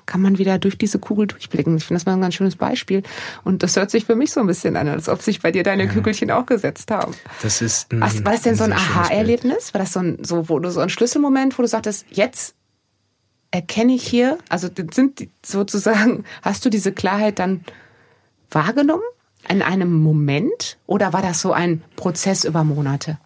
kann 0.09 0.21
man 0.21 0.39
wieder 0.39 0.57
durch 0.57 0.75
diese 0.75 0.97
Kugel 0.97 1.27
durchblicken. 1.27 1.77
Ich 1.77 1.85
finde 1.85 1.99
das 1.99 2.07
mal 2.07 2.13
ein 2.13 2.21
ganz 2.21 2.33
schönes 2.33 2.55
Beispiel. 2.55 3.03
Und 3.43 3.61
das 3.61 3.75
hört 3.75 3.91
sich 3.91 4.05
für 4.05 4.15
mich 4.15 4.31
so 4.31 4.39
ein 4.39 4.47
bisschen 4.47 4.75
an, 4.75 4.87
als 4.87 5.07
ob 5.07 5.21
sich 5.21 5.39
bei 5.39 5.51
dir 5.51 5.61
deine 5.61 5.85
ja. 5.85 5.91
Kügelchen 5.91 6.31
auch 6.31 6.47
gesetzt 6.47 6.89
haben. 6.89 7.13
Das 7.43 7.61
ist 7.61 7.93
ein, 7.93 8.01
Was, 8.01 8.25
war 8.25 8.31
das 8.33 8.41
denn 8.41 8.55
so 8.55 8.63
ein 8.63 8.73
Aha-Erlebnis? 8.73 9.73
War 9.75 9.81
das 9.81 9.93
so 9.93 9.99
ein, 9.99 10.17
so, 10.23 10.49
wo 10.49 10.57
du 10.57 10.71
so 10.71 10.79
ein 10.79 10.89
Schlüsselmoment, 10.89 11.59
wo 11.59 11.61
du 11.61 11.67
sagtest, 11.67 12.07
jetzt 12.09 12.55
erkenne 13.51 13.93
ich 13.93 14.07
hier, 14.07 14.37
also 14.49 14.69
sind 14.93 15.27
sozusagen, 15.45 16.25
hast 16.41 16.65
du 16.65 16.69
diese 16.69 16.91
Klarheit 16.91 17.39
dann 17.39 17.63
wahrgenommen 18.51 19.03
in 19.47 19.61
einem 19.61 19.93
Moment 19.93 20.77
oder 20.85 21.13
war 21.13 21.21
das 21.21 21.41
so 21.41 21.53
ein 21.53 21.81
Prozess 21.95 22.43
über 22.43 22.63
Monate? 22.63 23.17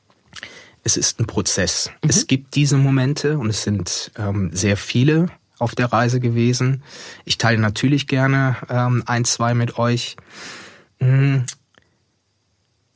Es 0.84 0.98
ist 0.98 1.20
ein 1.20 1.28
Prozess. 1.28 1.90
Mhm. 2.02 2.10
Es 2.10 2.28
gibt 2.28 2.56
diese 2.56 2.78
Momente 2.78 3.38
und 3.38 3.50
es 3.50 3.64
sind 3.64 4.12
ähm, 4.18 4.50
sehr 4.54 4.78
viele 4.78 5.28
auf 5.60 5.76
der 5.76 5.92
Reise 5.92 6.20
gewesen. 6.20 6.84
Ich 7.26 7.38
teile 7.38 7.58
natürlich 7.58 8.08
gerne 8.08 8.58
ähm, 8.70 9.04
ein, 9.06 9.24
zwei 9.24 9.54
mit 9.54 9.78
euch. 9.78 10.18
Mhm. 11.00 11.46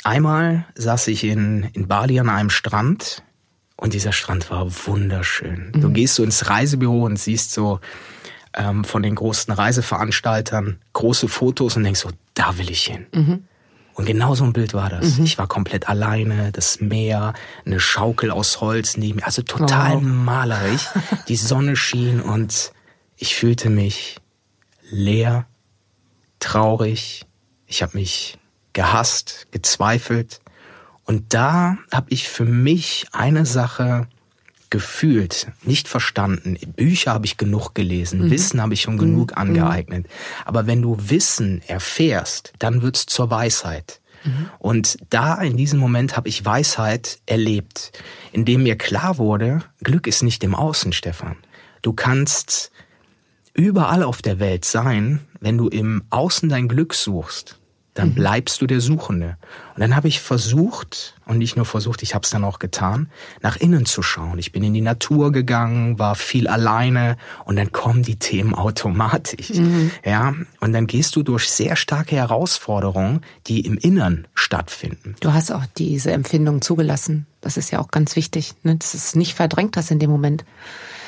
Einmal 0.03 0.65
saß 0.75 1.07
ich 1.07 1.23
in, 1.23 1.63
in 1.73 1.87
Bali 1.87 2.19
an 2.19 2.29
einem 2.29 2.49
Strand 2.49 3.23
und 3.77 3.93
dieser 3.93 4.11
Strand 4.11 4.49
war 4.49 4.67
wunderschön. 4.87 5.71
Mhm. 5.73 5.81
Du 5.81 5.89
gehst 5.91 6.15
so 6.15 6.23
ins 6.23 6.49
Reisebüro 6.49 7.05
und 7.05 7.17
siehst 7.17 7.51
so 7.51 7.79
ähm, 8.53 8.83
von 8.83 9.03
den 9.03 9.15
großen 9.15 9.53
Reiseveranstaltern 9.53 10.79
große 10.93 11.27
Fotos 11.27 11.77
und 11.77 11.83
denkst 11.83 12.01
so, 12.01 12.09
da 12.33 12.57
will 12.57 12.69
ich 12.69 12.83
hin. 12.83 13.05
Mhm. 13.13 13.43
Und 13.93 14.05
genau 14.05 14.35
so 14.35 14.43
ein 14.43 14.53
Bild 14.53 14.73
war 14.73 14.89
das. 14.89 15.17
Mhm. 15.17 15.25
Ich 15.25 15.37
war 15.37 15.47
komplett 15.47 15.89
alleine, 15.89 16.51
das 16.51 16.81
Meer, 16.81 17.33
eine 17.65 17.79
Schaukel 17.79 18.29
aus 18.29 18.61
Holz 18.61 18.97
neben 18.97 19.17
mir, 19.17 19.25
also 19.25 19.41
total 19.41 19.97
oh. 19.97 20.01
malerisch. 20.01 20.87
Die 21.27 21.35
Sonne 21.35 21.75
schien 21.75 22.21
und 22.21 22.71
ich 23.15 23.35
fühlte 23.35 23.69
mich 23.69 24.17
leer, 24.89 25.47
traurig. 26.39 27.25
Ich 27.65 27.81
habe 27.81 27.97
mich 27.97 28.37
gehasst, 28.73 29.47
gezweifelt. 29.51 30.41
Und 31.07 31.33
da 31.33 31.77
habe 31.91 32.07
ich 32.09 32.27
für 32.27 32.45
mich 32.45 33.07
eine 33.13 33.45
Sache 33.45 34.07
gefühlt, 34.69 35.47
nicht 35.63 35.87
verstanden. 35.87 36.57
Bücher 36.75 37.13
habe 37.13 37.25
ich 37.25 37.37
genug 37.37 37.73
gelesen, 37.73 38.25
mhm. 38.25 38.31
Wissen 38.31 38.61
habe 38.61 38.73
ich 38.73 38.81
schon 38.81 38.97
genug 38.97 39.31
mhm. 39.31 39.37
angeeignet. 39.37 40.07
Aber 40.43 40.67
wenn 40.67 40.81
du 40.81 40.97
Wissen 40.99 41.61
erfährst, 41.65 42.51
dann 42.59 42.81
wird's 42.81 43.05
zur 43.05 43.29
Weisheit. 43.29 44.01
Mhm. 44.25 44.49
Und 44.59 44.97
da 45.09 45.35
in 45.41 45.55
diesem 45.55 45.79
Moment 45.79 46.17
habe 46.17 46.27
ich 46.27 46.43
Weisheit 46.43 47.19
erlebt, 47.25 47.93
indem 48.33 48.63
mir 48.63 48.77
klar 48.77 49.17
wurde, 49.17 49.61
Glück 49.81 50.07
ist 50.07 50.23
nicht 50.23 50.43
im 50.43 50.55
Außen, 50.55 50.91
Stefan. 50.91 51.37
Du 51.81 51.93
kannst 51.93 52.71
überall 53.53 54.03
auf 54.03 54.21
der 54.21 54.39
Welt 54.39 54.65
sein, 54.65 55.21
wenn 55.39 55.57
du 55.57 55.69
im 55.69 56.03
Außen 56.09 56.49
dein 56.49 56.67
Glück 56.67 56.93
suchst 56.93 57.56
dann 57.97 58.09
mhm. 58.09 58.15
bleibst 58.15 58.61
du 58.61 58.67
der 58.67 58.79
Suchende. 58.79 59.37
Und 59.75 59.81
dann 59.81 59.95
habe 59.95 60.07
ich 60.07 60.19
versucht, 60.19 61.15
und 61.25 61.39
nicht 61.39 61.55
nur 61.55 61.65
versucht, 61.65 62.03
ich 62.03 62.13
habe 62.13 62.23
es 62.23 62.29
dann 62.29 62.43
auch 62.43 62.59
getan, 62.59 63.09
nach 63.41 63.57
innen 63.57 63.85
zu 63.85 64.01
schauen. 64.01 64.37
Ich 64.37 64.51
bin 64.51 64.63
in 64.63 64.73
die 64.73 64.81
Natur 64.81 65.31
gegangen, 65.31 65.97
war 65.97 66.15
viel 66.15 66.47
alleine 66.47 67.17
und 67.45 67.55
dann 67.55 67.71
kommen 67.71 68.03
die 68.03 68.17
Themen 68.17 68.53
automatisch. 68.53 69.49
Mhm. 69.49 69.91
Ja, 70.05 70.33
und 70.59 70.73
dann 70.73 70.87
gehst 70.87 71.15
du 71.15 71.23
durch 71.23 71.49
sehr 71.49 71.75
starke 71.75 72.15
Herausforderungen, 72.15 73.21
die 73.47 73.61
im 73.61 73.77
Innern 73.77 74.27
stattfinden. 74.35 75.15
Du 75.19 75.33
hast 75.33 75.51
auch 75.51 75.65
diese 75.77 76.11
Empfindung 76.11 76.61
zugelassen. 76.61 77.25
Das 77.41 77.57
ist 77.57 77.71
ja 77.71 77.79
auch 77.79 77.89
ganz 77.89 78.15
wichtig. 78.15 78.53
Ne? 78.63 78.75
Das 78.75 78.93
ist 78.93 79.15
nicht 79.15 79.33
verdrängt, 79.33 79.75
das 79.75 79.91
in 79.91 79.99
dem 79.99 80.09
Moment. 80.09 80.45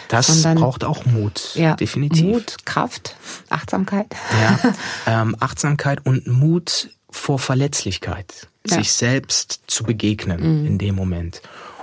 Das 0.10 0.28
sondern, 0.28 0.58
braucht 0.58 0.84
auch 0.84 1.06
Mut, 1.06 1.52
ja, 1.54 1.76
definitiv. 1.76 2.26
Mut, 2.26 2.66
Kraft, 2.66 3.16
Achtsamkeit. 3.50 4.08
Ja, 4.42 4.74
ähm, 5.22 5.36
Achtsamkeit 5.40 6.06
und 6.06 6.28
Mut 6.28 6.90
vor 7.12 7.40
Verletzlichkeit, 7.40 8.48
ja. 8.68 8.78
sich 8.78 8.92
selbst 8.92 9.62
zu 9.68 9.84
begegnen 9.84 10.62
mhm. 10.62 10.68
in 10.68 10.78
dem 10.80 10.96
Moment. 10.96 11.42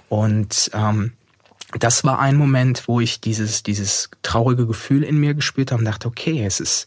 Und 0.09 0.71
ähm, 0.75 1.13
das 1.79 2.05
war 2.05 2.19
ein 2.19 2.37
Moment, 2.37 2.89
wo 2.89 3.01
ich 3.01 3.21
dieses, 3.21 3.63
dieses 3.63 4.11
traurige 4.23 4.67
Gefühl 4.67 5.03
in 5.03 5.19
mir 5.19 5.35
gespürt 5.35 5.73
habe 5.73 5.81
und 5.81 5.87
dachte, 5.87 6.09
okay, 6.09 6.45
es 6.45 6.61
ist 6.61 6.87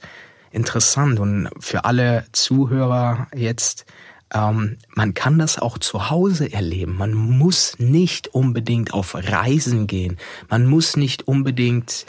interessant. 0.51 1.19
Und 1.19 1.49
für 1.59 1.85
alle 1.85 2.25
Zuhörer 2.31 3.27
jetzt, 3.35 3.85
ähm, 4.33 4.77
man 4.95 5.13
kann 5.13 5.39
das 5.39 5.57
auch 5.57 5.77
zu 5.77 6.09
Hause 6.09 6.51
erleben. 6.51 6.95
Man 6.95 7.13
muss 7.13 7.77
nicht 7.79 8.27
unbedingt 8.29 8.93
auf 8.93 9.15
Reisen 9.15 9.87
gehen. 9.87 10.17
Man 10.49 10.65
muss 10.65 10.95
nicht 10.95 11.27
unbedingt 11.27 12.05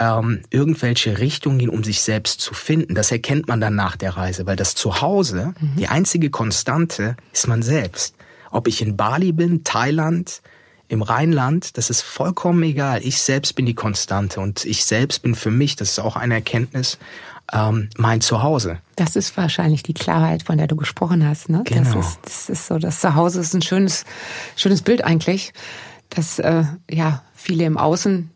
ähm, 0.00 0.42
irgendwelche 0.50 1.18
Richtungen 1.18 1.58
gehen, 1.58 1.68
um 1.68 1.84
sich 1.84 2.00
selbst 2.00 2.40
zu 2.40 2.54
finden. 2.54 2.94
Das 2.94 3.12
erkennt 3.12 3.48
man 3.48 3.60
dann 3.60 3.74
nach 3.74 3.96
der 3.96 4.16
Reise, 4.16 4.46
weil 4.46 4.56
das 4.56 4.74
Zuhause, 4.74 5.54
mhm. 5.60 5.76
die 5.76 5.88
einzige 5.88 6.30
Konstante, 6.30 7.16
ist 7.32 7.46
man 7.46 7.62
selbst. 7.62 8.14
Ob 8.50 8.68
ich 8.68 8.82
in 8.82 8.96
Bali 8.96 9.32
bin, 9.32 9.64
Thailand, 9.64 10.42
im 10.88 11.00
Rheinland, 11.00 11.78
das 11.78 11.88
ist 11.88 12.02
vollkommen 12.02 12.62
egal. 12.64 13.00
Ich 13.02 13.22
selbst 13.22 13.54
bin 13.54 13.64
die 13.64 13.74
Konstante 13.74 14.40
und 14.40 14.64
ich 14.66 14.84
selbst 14.84 15.22
bin 15.22 15.34
für 15.34 15.50
mich, 15.50 15.74
das 15.76 15.92
ist 15.92 15.98
auch 16.00 16.16
eine 16.16 16.34
Erkenntnis, 16.34 16.98
ähm, 17.52 17.90
mein 17.96 18.20
Zuhause. 18.20 18.78
Das 18.96 19.16
ist 19.16 19.36
wahrscheinlich 19.36 19.82
die 19.82 19.94
Klarheit, 19.94 20.42
von 20.42 20.58
der 20.58 20.66
du 20.66 20.76
gesprochen 20.76 21.26
hast. 21.26 21.48
Ne? 21.48 21.62
Genau. 21.64 21.82
Das 21.82 21.94
ist, 21.94 22.18
das 22.24 22.48
ist 22.48 22.66
so, 22.66 22.78
das 22.78 23.00
Zuhause 23.00 23.40
ist 23.40 23.54
ein 23.54 23.62
schönes, 23.62 24.04
schönes 24.56 24.82
Bild 24.82 25.04
eigentlich, 25.04 25.52
dass 26.10 26.38
äh, 26.38 26.64
ja 26.90 27.22
viele 27.34 27.64
im 27.64 27.78
Außen 27.78 28.30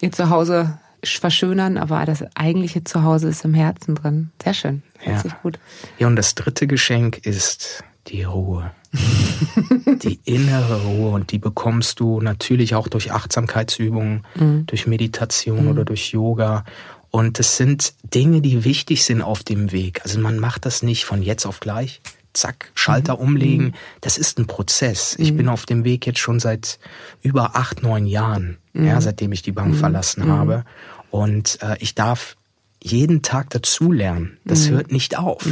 ihr 0.00 0.12
Zuhause 0.12 0.78
verschönern, 1.04 1.78
aber 1.78 2.04
das 2.04 2.24
eigentliche 2.34 2.84
Zuhause 2.84 3.28
ist 3.28 3.44
im 3.44 3.54
Herzen 3.54 3.94
drin. 3.94 4.30
Sehr 4.42 4.54
schön. 4.54 4.82
Hört 4.98 5.24
ja. 5.24 5.36
gut. 5.42 5.58
Ja, 5.98 6.06
und 6.06 6.16
das 6.16 6.34
dritte 6.34 6.66
Geschenk 6.66 7.18
ist 7.18 7.84
die 8.08 8.24
Ruhe. 8.24 8.70
die 10.02 10.20
innere 10.24 10.82
Ruhe 10.82 11.10
und 11.10 11.30
die 11.30 11.38
bekommst 11.38 12.00
du 12.00 12.20
natürlich 12.20 12.74
auch 12.74 12.88
durch 12.88 13.12
Achtsamkeitsübungen, 13.12 14.26
mhm. 14.34 14.66
durch 14.66 14.86
Meditation 14.86 15.64
mhm. 15.64 15.70
oder 15.70 15.84
durch 15.84 16.10
Yoga 16.10 16.64
und 17.10 17.40
es 17.40 17.56
sind 17.56 17.94
Dinge, 18.02 18.40
die 18.40 18.64
wichtig 18.64 19.04
sind 19.04 19.22
auf 19.22 19.42
dem 19.42 19.72
Weg. 19.72 20.00
Also 20.02 20.20
man 20.20 20.38
macht 20.38 20.64
das 20.64 20.82
nicht 20.82 21.04
von 21.04 21.22
jetzt 21.22 21.46
auf 21.46 21.60
gleich. 21.60 22.00
Zack, 22.32 22.70
Schalter 22.74 23.16
mhm. 23.16 23.20
umlegen. 23.20 23.64
Mhm. 23.66 23.74
Das 24.00 24.16
ist 24.16 24.38
ein 24.38 24.46
Prozess. 24.46 25.16
Ich 25.18 25.32
mhm. 25.32 25.36
bin 25.38 25.48
auf 25.48 25.66
dem 25.66 25.82
Weg 25.84 26.06
jetzt 26.06 26.20
schon 26.20 26.38
seit 26.38 26.78
über 27.22 27.56
acht, 27.56 27.82
neun 27.82 28.06
Jahren, 28.06 28.58
mhm. 28.72 28.86
ja, 28.86 29.00
seitdem 29.00 29.32
ich 29.32 29.42
die 29.42 29.52
Bank 29.52 29.74
mhm. 29.74 29.78
verlassen 29.78 30.28
habe. 30.28 30.64
Und 31.10 31.58
äh, 31.62 31.76
ich 31.80 31.96
darf 31.96 32.36
jeden 32.82 33.22
Tag 33.22 33.50
dazulernen. 33.50 34.38
Das 34.44 34.70
hört 34.70 34.90
nicht 34.90 35.18
auf. 35.18 35.46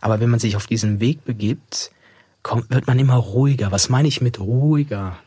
Aber 0.00 0.18
wenn 0.18 0.28
man 0.28 0.40
sich 0.40 0.56
auf 0.56 0.66
diesen 0.66 0.98
Weg 0.98 1.24
begibt, 1.24 1.92
kommt, 2.42 2.70
wird 2.70 2.88
man 2.88 2.98
immer 2.98 3.14
ruhiger. 3.14 3.70
Was 3.70 3.88
meine 3.88 4.08
ich 4.08 4.20
mit 4.20 4.40
ruhiger? 4.40 5.18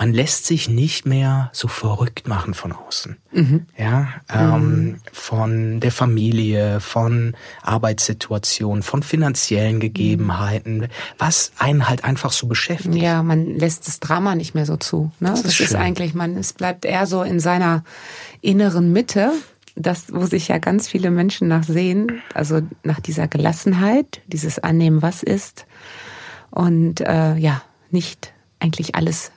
Man 0.00 0.14
lässt 0.14 0.46
sich 0.46 0.70
nicht 0.70 1.04
mehr 1.04 1.50
so 1.52 1.68
verrückt 1.68 2.26
machen 2.26 2.54
von 2.54 2.72
außen. 2.72 3.18
Mhm. 3.32 3.66
Ja, 3.76 4.08
ähm, 4.32 4.62
mhm. 4.62 4.96
von 5.12 5.80
der 5.80 5.92
Familie, 5.92 6.80
von 6.80 7.36
Arbeitssituationen, 7.60 8.82
von 8.82 9.02
finanziellen 9.02 9.78
Gegebenheiten, 9.78 10.88
was 11.18 11.52
einen 11.58 11.86
halt 11.86 12.04
einfach 12.04 12.32
so 12.32 12.46
beschäftigt. 12.46 12.94
Ja, 12.94 13.22
man 13.22 13.54
lässt 13.58 13.88
das 13.88 14.00
Drama 14.00 14.36
nicht 14.36 14.54
mehr 14.54 14.64
so 14.64 14.78
zu. 14.78 15.12
Ne? 15.20 15.32
Das, 15.32 15.42
das 15.42 15.52
ist, 15.52 15.60
ist 15.60 15.74
eigentlich, 15.74 16.14
man, 16.14 16.34
es 16.38 16.54
bleibt 16.54 16.86
eher 16.86 17.06
so 17.06 17.22
in 17.22 17.38
seiner 17.38 17.84
inneren 18.40 18.94
Mitte 18.94 19.32
das, 19.76 20.14
wo 20.14 20.24
sich 20.24 20.48
ja 20.48 20.56
ganz 20.56 20.88
viele 20.88 21.10
Menschen 21.10 21.46
nach 21.46 21.64
sehen, 21.64 22.22
also 22.32 22.62
nach 22.84 23.00
dieser 23.00 23.28
Gelassenheit, 23.28 24.22
dieses 24.28 24.58
Annehmen, 24.58 25.02
was 25.02 25.22
ist 25.22 25.66
und 26.50 27.02
äh, 27.02 27.36
ja, 27.36 27.60
nicht 27.90 28.32
eigentlich 28.60 28.94
alles 28.94 29.30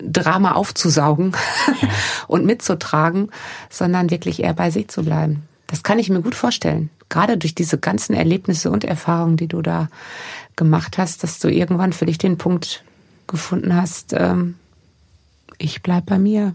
Drama 0.00 0.52
aufzusaugen 0.52 1.32
und 2.28 2.44
mitzutragen, 2.44 3.30
sondern 3.70 4.10
wirklich 4.10 4.42
eher 4.42 4.54
bei 4.54 4.70
sich 4.70 4.88
zu 4.88 5.02
bleiben. 5.02 5.42
Das 5.66 5.82
kann 5.82 5.98
ich 5.98 6.10
mir 6.10 6.20
gut 6.20 6.34
vorstellen. 6.34 6.90
Gerade 7.08 7.38
durch 7.38 7.54
diese 7.54 7.78
ganzen 7.78 8.14
Erlebnisse 8.14 8.70
und 8.70 8.84
Erfahrungen, 8.84 9.36
die 9.36 9.48
du 9.48 9.62
da 9.62 9.88
gemacht 10.56 10.98
hast, 10.98 11.22
dass 11.22 11.38
du 11.38 11.48
irgendwann 11.48 11.92
für 11.92 12.06
dich 12.06 12.18
den 12.18 12.38
Punkt 12.38 12.84
gefunden 13.26 13.74
hast, 13.74 14.14
ähm, 14.16 14.56
ich 15.62 15.82
bleib 15.82 16.06
bei 16.06 16.18
mir. 16.18 16.54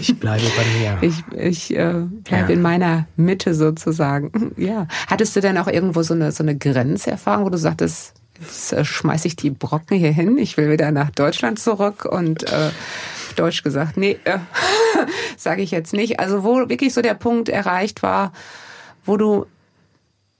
Ich 0.00 0.18
bleibe 0.18 0.44
bei 0.56 0.64
mir. 0.78 0.98
Ich, 1.02 1.22
ich 1.36 1.76
äh, 1.76 2.04
bleibe 2.24 2.48
ja. 2.48 2.54
in 2.54 2.62
meiner 2.62 3.06
Mitte 3.16 3.54
sozusagen. 3.54 4.52
Ja. 4.56 4.88
Hattest 5.06 5.36
du 5.36 5.40
denn 5.40 5.56
auch 5.56 5.68
irgendwo 5.68 6.02
so 6.02 6.14
eine, 6.14 6.32
so 6.32 6.42
eine 6.42 6.56
Grenzerfahrung, 6.56 7.46
wo 7.46 7.48
du 7.48 7.58
sagtest, 7.58 8.14
jetzt 8.40 8.72
äh, 8.72 8.84
schmeiße 8.84 9.28
ich 9.28 9.36
die 9.36 9.50
Brocken 9.50 9.96
hier 9.96 10.12
hin, 10.12 10.38
ich 10.38 10.56
will 10.56 10.70
wieder 10.70 10.90
nach 10.90 11.10
Deutschland 11.10 11.58
zurück 11.58 12.04
und 12.04 12.44
äh, 12.44 12.70
Deutsch 13.36 13.62
gesagt, 13.62 13.96
nee, 13.96 14.18
äh, 14.24 14.38
sage 15.36 15.62
ich 15.62 15.70
jetzt 15.70 15.92
nicht. 15.92 16.20
Also 16.20 16.42
wo 16.44 16.68
wirklich 16.68 16.92
so 16.92 17.02
der 17.02 17.14
Punkt 17.14 17.48
erreicht 17.48 18.02
war, 18.02 18.32
wo 19.04 19.16
du 19.16 19.46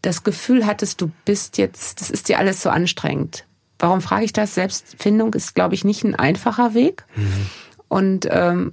das 0.03 0.25
Gefühl 0.25 0.67
hattest, 0.67 1.01
du 1.01 1.11
bist 1.25 1.59
jetzt, 1.59 2.01
das 2.01 2.11
ist 2.11 2.29
dir 2.29 2.39
alles 2.39 2.63
so 2.63 2.71
anstrengend. 2.71 3.47
Warum 3.79 4.01
frage 4.01 4.25
ich 4.25 4.33
das? 4.33 4.55
Selbstfindung 4.55 5.35
ist, 5.35 5.55
glaube 5.55 5.75
ich, 5.75 5.85
nicht 5.85 6.05
ein 6.05 6.15
einfacher 6.15 6.75
Weg. 6.75 7.05
Mhm. 7.17 7.47
Und 7.89 8.29
ähm, 8.31 8.73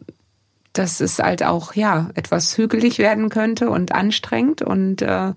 dass 0.74 1.00
es 1.00 1.20
halt 1.20 1.44
auch 1.44 1.74
ja 1.74 2.10
etwas 2.14 2.58
hügelig 2.58 3.00
werden 3.00 3.30
könnte 3.30 3.70
und 3.70 3.94
anstrengend 3.94 4.62
und 4.62 5.02
äh, 5.02 5.34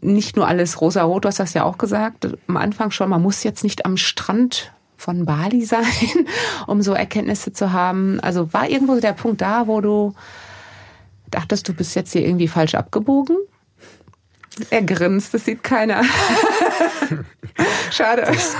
nicht 0.00 0.36
nur 0.36 0.46
alles 0.48 0.80
rosa-rot, 0.80 1.24
du 1.24 1.28
hast 1.28 1.40
das 1.40 1.54
ja 1.54 1.64
auch 1.64 1.78
gesagt, 1.78 2.28
am 2.46 2.56
Anfang 2.56 2.90
schon, 2.90 3.08
man 3.08 3.22
muss 3.22 3.42
jetzt 3.42 3.62
nicht 3.62 3.86
am 3.86 3.96
Strand 3.96 4.72
von 4.96 5.24
Bali 5.24 5.64
sein, 5.64 5.84
um 6.66 6.82
so 6.82 6.94
Erkenntnisse 6.94 7.52
zu 7.52 7.72
haben. 7.72 8.20
Also 8.20 8.52
war 8.52 8.68
irgendwo 8.68 8.98
der 9.00 9.12
Punkt 9.12 9.40
da, 9.40 9.66
wo 9.66 9.80
du 9.80 10.14
dachtest, 11.30 11.68
du 11.68 11.74
bist 11.74 11.94
jetzt 11.94 12.12
hier 12.12 12.24
irgendwie 12.24 12.48
falsch 12.48 12.74
abgebogen? 12.74 13.36
Er 14.70 14.82
grinst, 14.82 15.34
das 15.34 15.44
sieht 15.44 15.64
keiner. 15.64 16.04
Schade. 17.90 18.22
Das, 18.22 18.56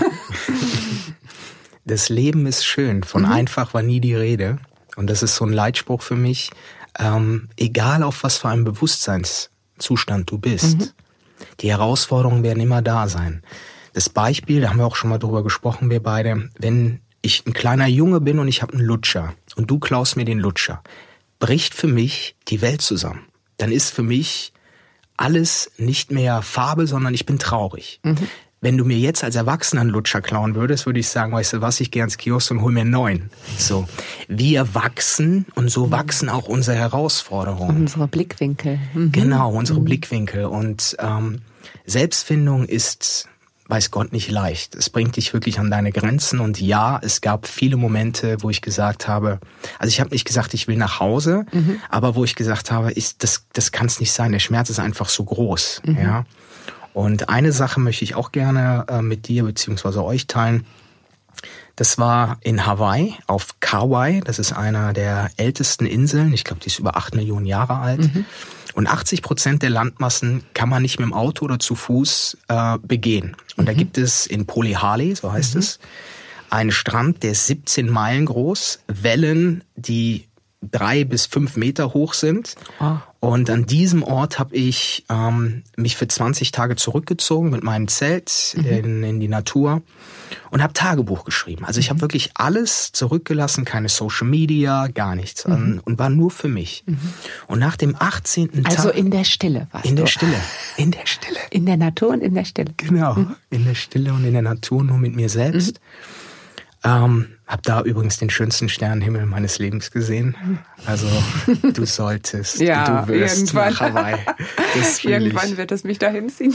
das 1.85 2.09
Leben 2.09 2.47
ist 2.47 2.65
schön. 2.65 3.05
Von 3.05 3.23
mhm. 3.23 3.33
einfach 3.33 3.75
war 3.75 3.83
nie 3.83 4.01
die 4.01 4.15
Rede. 4.15 4.59
Und 4.97 5.09
das 5.09 5.23
ist 5.23 5.37
so 5.37 5.45
ein 5.45 5.53
Leitspruch 5.53 6.03
für 6.03 6.17
mich. 6.17 6.51
Ähm, 6.99 7.49
egal 7.57 8.03
auf 8.03 8.25
was 8.25 8.39
für 8.39 8.49
einem 8.49 8.65
Bewusstseinszustand 8.65 10.31
du 10.31 10.39
bist, 10.39 10.79
mhm. 10.79 10.89
Die 11.61 11.71
Herausforderungen 11.71 12.43
werden 12.43 12.61
immer 12.61 12.83
da 12.83 13.09
sein. 13.09 13.43
Das 13.93 14.09
Beispiel, 14.09 14.61
da 14.61 14.71
haben 14.71 14.79
wir 14.79 14.87
auch 14.87 14.97
schon 14.97 15.11
mal 15.11 15.19
drüber 15.19 15.43
gesprochen, 15.43 15.91
wir 15.91 16.03
beide, 16.03 16.51
wenn 16.59 17.01
ich 17.23 17.47
ein 17.47 17.53
kleiner 17.53 17.87
Junge 17.87 18.21
bin 18.21 18.39
und 18.39 18.49
ich 18.49 18.61
habe 18.63 18.75
einen 18.75 18.83
Lutscher 18.83 19.35
und 19.57 19.71
du 19.71 19.79
klaust 19.79 20.17
mir 20.17 20.25
den 20.25 20.39
Lutscher, 20.39 20.83
bricht 21.39 21.75
für 21.75 21.87
mich 21.87 22.37
die 22.49 22.61
Welt 22.61 22.83
zusammen. 22.83 23.27
Dann 23.57 23.73
ist 23.73 23.91
für 23.91 24.03
mich 24.03 24.53
alles 25.17 25.71
nicht 25.79 26.11
mehr 26.11 26.43
Farbe, 26.43 26.87
sondern 26.87 27.15
ich 27.15 27.25
bin 27.25 27.39
traurig. 27.39 28.01
Mhm. 28.03 28.29
Wenn 28.65 28.79
du 28.79 28.87
mir 28.87 28.97
jetzt 28.97 29.23
als 29.23 29.37
Erwachsener 29.37 29.83
einen 29.83 29.91
Lutscher 29.91 30.23
klauen 30.23 30.55
würdest, 30.55 30.87
würde 30.87 30.99
ich 30.99 31.09
sagen, 31.09 31.33
weißt 31.33 31.53
du 31.53 31.61
was, 31.61 31.81
ich 31.81 31.91
gehe 31.91 32.01
ans 32.01 32.17
Kiosk 32.17 32.51
und 32.51 32.63
hol 32.63 32.73
mir 32.73 32.81
einen 32.81 32.93
neuen. 32.93 33.31
So. 33.59 33.87
Wir 34.27 34.75
wachsen 34.75 35.45
und 35.55 35.71
so 35.71 35.91
wachsen 35.91 36.31
auch 36.31 36.49
unsere 36.49 36.75
Herausforderungen. 36.79 37.77
Unsere 37.77 38.09
Blickwinkel. 38.09 38.79
Mhm. 38.95 39.13
Genau, 39.13 39.53
unsere 39.53 39.81
mhm. 39.81 39.85
Blickwinkel. 39.85 40.47
Und 40.47 40.97
ähm, 40.99 41.43
Selbstfindung 41.85 42.65
ist 42.65 43.29
weiß 43.67 43.91
Gott 43.91 44.13
nicht 44.13 44.31
leicht. 44.31 44.75
Es 44.75 44.91
bringt 44.91 45.17
dich 45.17 45.33
wirklich 45.33 45.59
an 45.59 45.71
deine 45.71 45.91
Grenzen 45.91 46.41
und 46.41 46.61
ja, 46.61 47.01
es 47.03 47.21
gab 47.21 47.47
viele 47.47 47.77
Momente, 47.77 48.37
wo 48.41 48.51
ich 48.51 48.61
gesagt 48.61 49.09
habe, 49.09 49.41
also 49.79 49.89
ich 49.89 50.01
habe 50.01 50.11
nicht 50.11 50.27
gesagt, 50.27 50.53
ich 50.55 50.69
will 50.69 50.77
nach 50.77 51.01
Hause, 51.01 51.47
mhm. 51.53 51.81
aber 51.89 52.15
wo 52.15 52.25
ich 52.25 52.35
gesagt 52.35 52.71
habe, 52.71 52.93
ist 52.93 53.23
das 53.23 53.47
das 53.53 53.73
kann 53.73 53.87
es 53.87 54.01
nicht 54.01 54.13
sein. 54.13 54.33
Der 54.33 54.39
Schmerz 54.39 54.71
ist 54.71 54.81
einfach 54.81 55.09
so 55.09 55.25
groß, 55.25 55.83
mhm. 55.85 55.99
ja. 55.99 56.25
Und 56.95 57.29
eine 57.29 57.53
Sache 57.53 57.81
möchte 57.81 58.05
ich 58.05 58.15
auch 58.15 58.33
gerne 58.33 58.87
äh, 58.89 59.03
mit 59.03 59.29
dir 59.29 59.45
beziehungsweise 59.45 60.03
euch 60.03 60.27
teilen. 60.27 60.65
Das 61.77 61.99
war 61.99 62.39
in 62.41 62.65
Hawaii 62.65 63.17
auf 63.27 63.57
Kauai. 63.61 64.23
Das 64.25 64.39
ist 64.39 64.53
einer 64.53 64.93
der 64.93 65.31
ältesten 65.37 65.87
Inseln. 65.87 66.33
Ich 66.33 66.45
glaube, 66.45 66.61
die 66.61 66.69
ist 66.69 66.79
über 66.79 66.97
acht 66.97 67.17
Millionen 67.17 67.47
Jahre 67.47 67.79
alt. 67.79 68.15
Mhm. 68.15 68.25
Und 68.75 68.87
80 68.87 69.23
Prozent 69.23 69.63
der 69.63 69.71
Landmassen 69.71 70.45
kann 70.55 70.69
man 70.69 70.83
nicht 70.83 70.99
mit 71.01 71.07
dem 71.07 71.13
Auto 71.13 71.45
oder 71.45 71.59
zu 71.59 71.75
Fuß 71.75 72.39
äh, 72.49 72.79
begehen. 72.79 73.37
Und 73.57 73.65
mhm. 73.65 73.67
da 73.67 73.73
gibt 73.73 73.99
es 73.99 74.27
in 74.27 74.47
Polihali, 74.47 75.17
so 75.17 75.33
heißt 75.33 75.55
mhm. 75.55 75.61
es, 75.61 75.81
einen 76.49 76.71
Strand, 76.71 77.25
der 77.25 77.33
ist 77.33 77.49
17 77.49 77.89
Meilen 77.89 78.27
groß, 78.27 78.81
Wellen, 78.87 79.65
die 79.75 80.29
drei 80.71 81.05
bis 81.05 81.27
fünf 81.27 81.57
Meter 81.57 81.95
hoch 81.95 82.15
sind. 82.15 82.55
Oh. 82.81 82.97
Und 83.21 83.49
an 83.49 83.65
diesem 83.65 84.03
Ort 84.03 84.39
habe 84.39 84.55
ich 84.55 85.07
ähm, 85.09 85.63
mich 85.77 85.97
für 85.97 86.07
20 86.07 86.53
Tage 86.53 86.77
zurückgezogen 86.77 87.49
mit 87.49 87.65
meinem 87.65 87.89
Zelt 87.89 88.55
mhm. 88.55 88.67
in, 88.67 89.03
in, 89.03 89.21
die 89.21 89.29
Natur 89.29 89.81
und 90.51 90.63
habe 90.63 90.75
Tagebuch 90.75 91.25
geschrieben. 91.25 91.65
Also 91.65 91.81
ich 91.81 91.89
habe 91.89 91.97
mhm. 91.97 92.03
wirklich 92.03 92.33
alles 92.35 92.93
zurückgelassen, 92.93 93.65
keine 93.65 93.89
Social 93.89 94.27
Media, 94.27 94.89
gar 94.89 95.15
nichts 95.15 95.49
mhm. 95.49 95.81
und 95.85 95.99
war 95.99 96.11
nur 96.11 96.31
für 96.31 96.49
mich. 96.49 96.85
Mhm. 96.87 96.99
Und 97.47 97.61
nach 97.61 97.77
dem 97.77 97.97
18. 97.99 98.51
Also 98.51 98.63
Tag... 98.63 98.77
Also 98.77 98.91
in 98.91 99.11
der 99.11 99.25
Stille 99.25 99.69
warst 99.73 99.87
In 99.87 99.97
du. 99.97 100.03
der 100.03 100.07
Stille, 100.07 100.37
in 100.77 100.91
der 100.91 101.07
Stille. 101.07 101.39
In 101.51 101.65
der 101.65 101.79
Natur 101.79 102.11
und 102.11 102.21
in 102.21 102.35
der 102.35 102.45
Stille. 102.45 102.75
Genau, 102.77 103.15
mhm. 103.15 103.37
in 103.49 103.65
der 103.65 103.75
Stille 103.75 104.13
und 104.13 104.27
in 104.27 104.35
der 104.35 104.43
Natur, 104.43 104.85
nur 104.85 104.99
mit 104.99 105.17
mir 105.17 105.31
selbst. 105.31 105.81
Ähm, 106.85 107.35
hab 107.47 107.63
da 107.63 107.81
übrigens 107.83 108.19
den 108.19 108.29
schönsten 108.29 108.69
Sternenhimmel 108.69 109.25
meines 109.25 109.59
Lebens 109.59 109.91
gesehen. 109.91 110.37
Also 110.85 111.09
du 111.63 111.85
solltest, 111.87 112.61
ja, 112.61 113.03
du 113.03 113.13
wirst 113.13 113.39
irgendwann. 113.39 113.73
nach 113.73 113.81
Hawaii. 113.81 114.19
irgendwann 115.03 115.53
ich. 115.53 115.57
wird 115.57 115.73
es 115.73 115.85
mich 115.85 115.99
dahin 115.99 116.29
ziehen. 116.29 116.55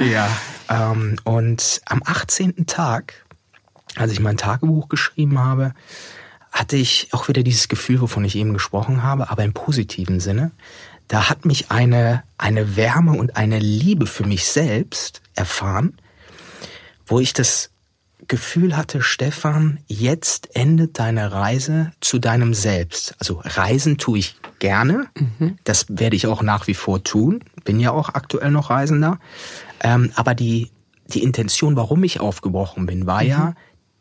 ja, 0.00 0.28
ähm, 0.70 1.16
und 1.24 1.80
am 1.86 2.02
18. 2.04 2.66
Tag, 2.66 3.26
als 3.96 4.12
ich 4.12 4.20
mein 4.20 4.38
Tagebuch 4.38 4.88
geschrieben 4.88 5.38
habe, 5.38 5.74
hatte 6.52 6.76
ich 6.76 7.08
auch 7.12 7.28
wieder 7.28 7.42
dieses 7.42 7.68
Gefühl, 7.68 8.00
wovon 8.00 8.24
ich 8.24 8.34
eben 8.34 8.54
gesprochen 8.54 9.02
habe, 9.02 9.30
aber 9.30 9.44
im 9.44 9.52
positiven 9.52 10.20
Sinne. 10.20 10.52
Da 11.08 11.28
hat 11.28 11.44
mich 11.44 11.70
eine, 11.70 12.24
eine 12.38 12.76
Wärme 12.76 13.12
und 13.12 13.36
eine 13.36 13.58
Liebe 13.58 14.06
für 14.06 14.24
mich 14.24 14.46
selbst 14.46 15.20
erfahren, 15.34 15.96
wo 17.06 17.20
ich 17.20 17.32
das 17.32 17.70
Gefühl 18.28 18.76
hatte, 18.76 19.02
Stefan, 19.02 19.78
jetzt 19.86 20.54
endet 20.54 20.98
deine 20.98 21.32
Reise 21.32 21.92
zu 22.00 22.18
deinem 22.18 22.54
Selbst. 22.54 23.14
Also 23.18 23.40
Reisen 23.44 23.98
tue 23.98 24.18
ich 24.18 24.36
gerne. 24.58 25.06
Mhm. 25.16 25.58
Das 25.64 25.86
werde 25.88 26.16
ich 26.16 26.26
auch 26.26 26.42
nach 26.42 26.66
wie 26.66 26.74
vor 26.74 27.02
tun. 27.04 27.44
Bin 27.64 27.80
ja 27.80 27.92
auch 27.92 28.10
aktuell 28.10 28.50
noch 28.50 28.70
Reisender. 28.70 29.18
Ähm, 29.80 30.12
aber 30.14 30.34
die, 30.34 30.70
die 31.08 31.22
Intention, 31.22 31.76
warum 31.76 32.04
ich 32.04 32.20
aufgebrochen 32.20 32.86
bin, 32.86 33.06
war 33.06 33.22
mhm. 33.22 33.28
ja, 33.28 33.54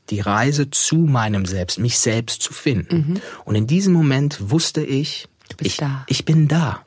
die 0.10 0.20
Reise 0.20 0.70
zu 0.70 0.98
meinem 0.98 1.46
Selbst, 1.46 1.80
mich 1.80 1.98
selbst 1.98 2.42
zu 2.42 2.54
finden. 2.54 2.96
Mhm. 2.96 3.22
Und 3.44 3.56
in 3.56 3.68
diesem 3.68 3.94
Moment 3.94 4.52
wusste 4.52 4.84
ich, 4.84 5.28
ich, 5.62 5.82
ich 6.08 6.26
bin 6.26 6.48
da. 6.48 6.82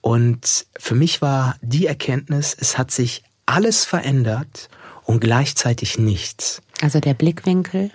Und 0.00 0.66
für 0.78 0.94
mich 0.94 1.20
war 1.20 1.56
die 1.60 1.86
Erkenntnis, 1.86 2.56
es 2.58 2.78
hat 2.78 2.90
sich 2.90 3.22
alles 3.46 3.84
verändert 3.84 4.68
und 5.10 5.20
gleichzeitig 5.20 5.98
nichts. 5.98 6.62
Also 6.80 7.00
der 7.00 7.14
Blickwinkel 7.14 7.90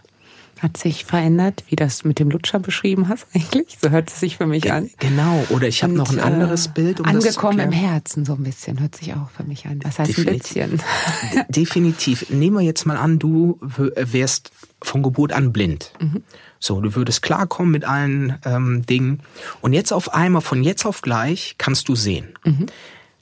hat 0.60 0.76
sich 0.76 1.06
verändert, 1.06 1.64
wie 1.70 1.78
das 1.78 2.04
mit 2.04 2.20
dem 2.20 2.30
Lutscher 2.30 2.60
beschrieben 2.60 3.08
hast 3.08 3.26
eigentlich. 3.34 3.78
So 3.82 3.90
hört 3.90 4.12
es 4.12 4.20
sich 4.20 4.36
für 4.36 4.46
mich 4.46 4.64
Ge 4.64 4.72
an. 4.72 4.90
Genau, 5.00 5.46
oder 5.50 5.68
ich 5.70 5.82
habe 5.82 5.94
noch 5.94 6.12
ein 6.12 6.20
anderes 6.20 6.68
äh, 6.68 6.72
Bild. 6.74 7.00
Um 7.00 7.06
angekommen 7.06 7.60
im 7.60 7.72
Herzen 7.72 8.26
so 8.26 8.34
ein 8.34 8.44
bisschen, 8.44 8.82
hört 8.82 8.96
sich 8.98 9.14
auch 9.14 9.30
für 9.30 9.44
mich 9.44 9.66
an. 9.66 9.80
Was 9.84 9.98
heißt 9.98 10.10
Definitiv. 10.10 10.64
ein 10.64 10.72
bisschen? 10.72 11.46
Definitiv. 11.50 12.30
Nehmen 12.30 12.58
wir 12.58 12.64
jetzt 12.64 12.86
mal 12.86 12.98
an, 12.98 13.18
du 13.18 13.60
wärst 13.62 14.52
von 14.82 15.02
Geburt 15.02 15.32
an 15.32 15.54
blind. 15.54 15.94
Mhm. 16.02 16.22
So, 16.60 16.82
du 16.82 16.96
würdest 16.96 17.22
klarkommen 17.22 17.72
mit 17.72 17.86
allen 17.86 18.38
ähm, 18.44 18.86
Dingen. 18.86 19.22
Und 19.62 19.72
jetzt 19.72 19.94
auf 19.94 20.14
einmal, 20.14 20.42
von 20.42 20.64
jetzt 20.64 20.86
auf 20.86 21.02
gleich, 21.02 21.56
kannst 21.58 21.88
du 21.88 21.96
sehen. 21.96 22.34
Mhm. 22.44 22.66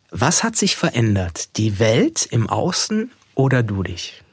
Was 0.09 0.43
hat 0.43 0.55
sich 0.55 0.75
verändert? 0.75 1.57
Die 1.57 1.77
Welt 1.77 2.27
im 2.29 2.49
Außen 2.49 3.11
oder 3.35 3.63
du 3.63 3.83
dich? 3.83 4.23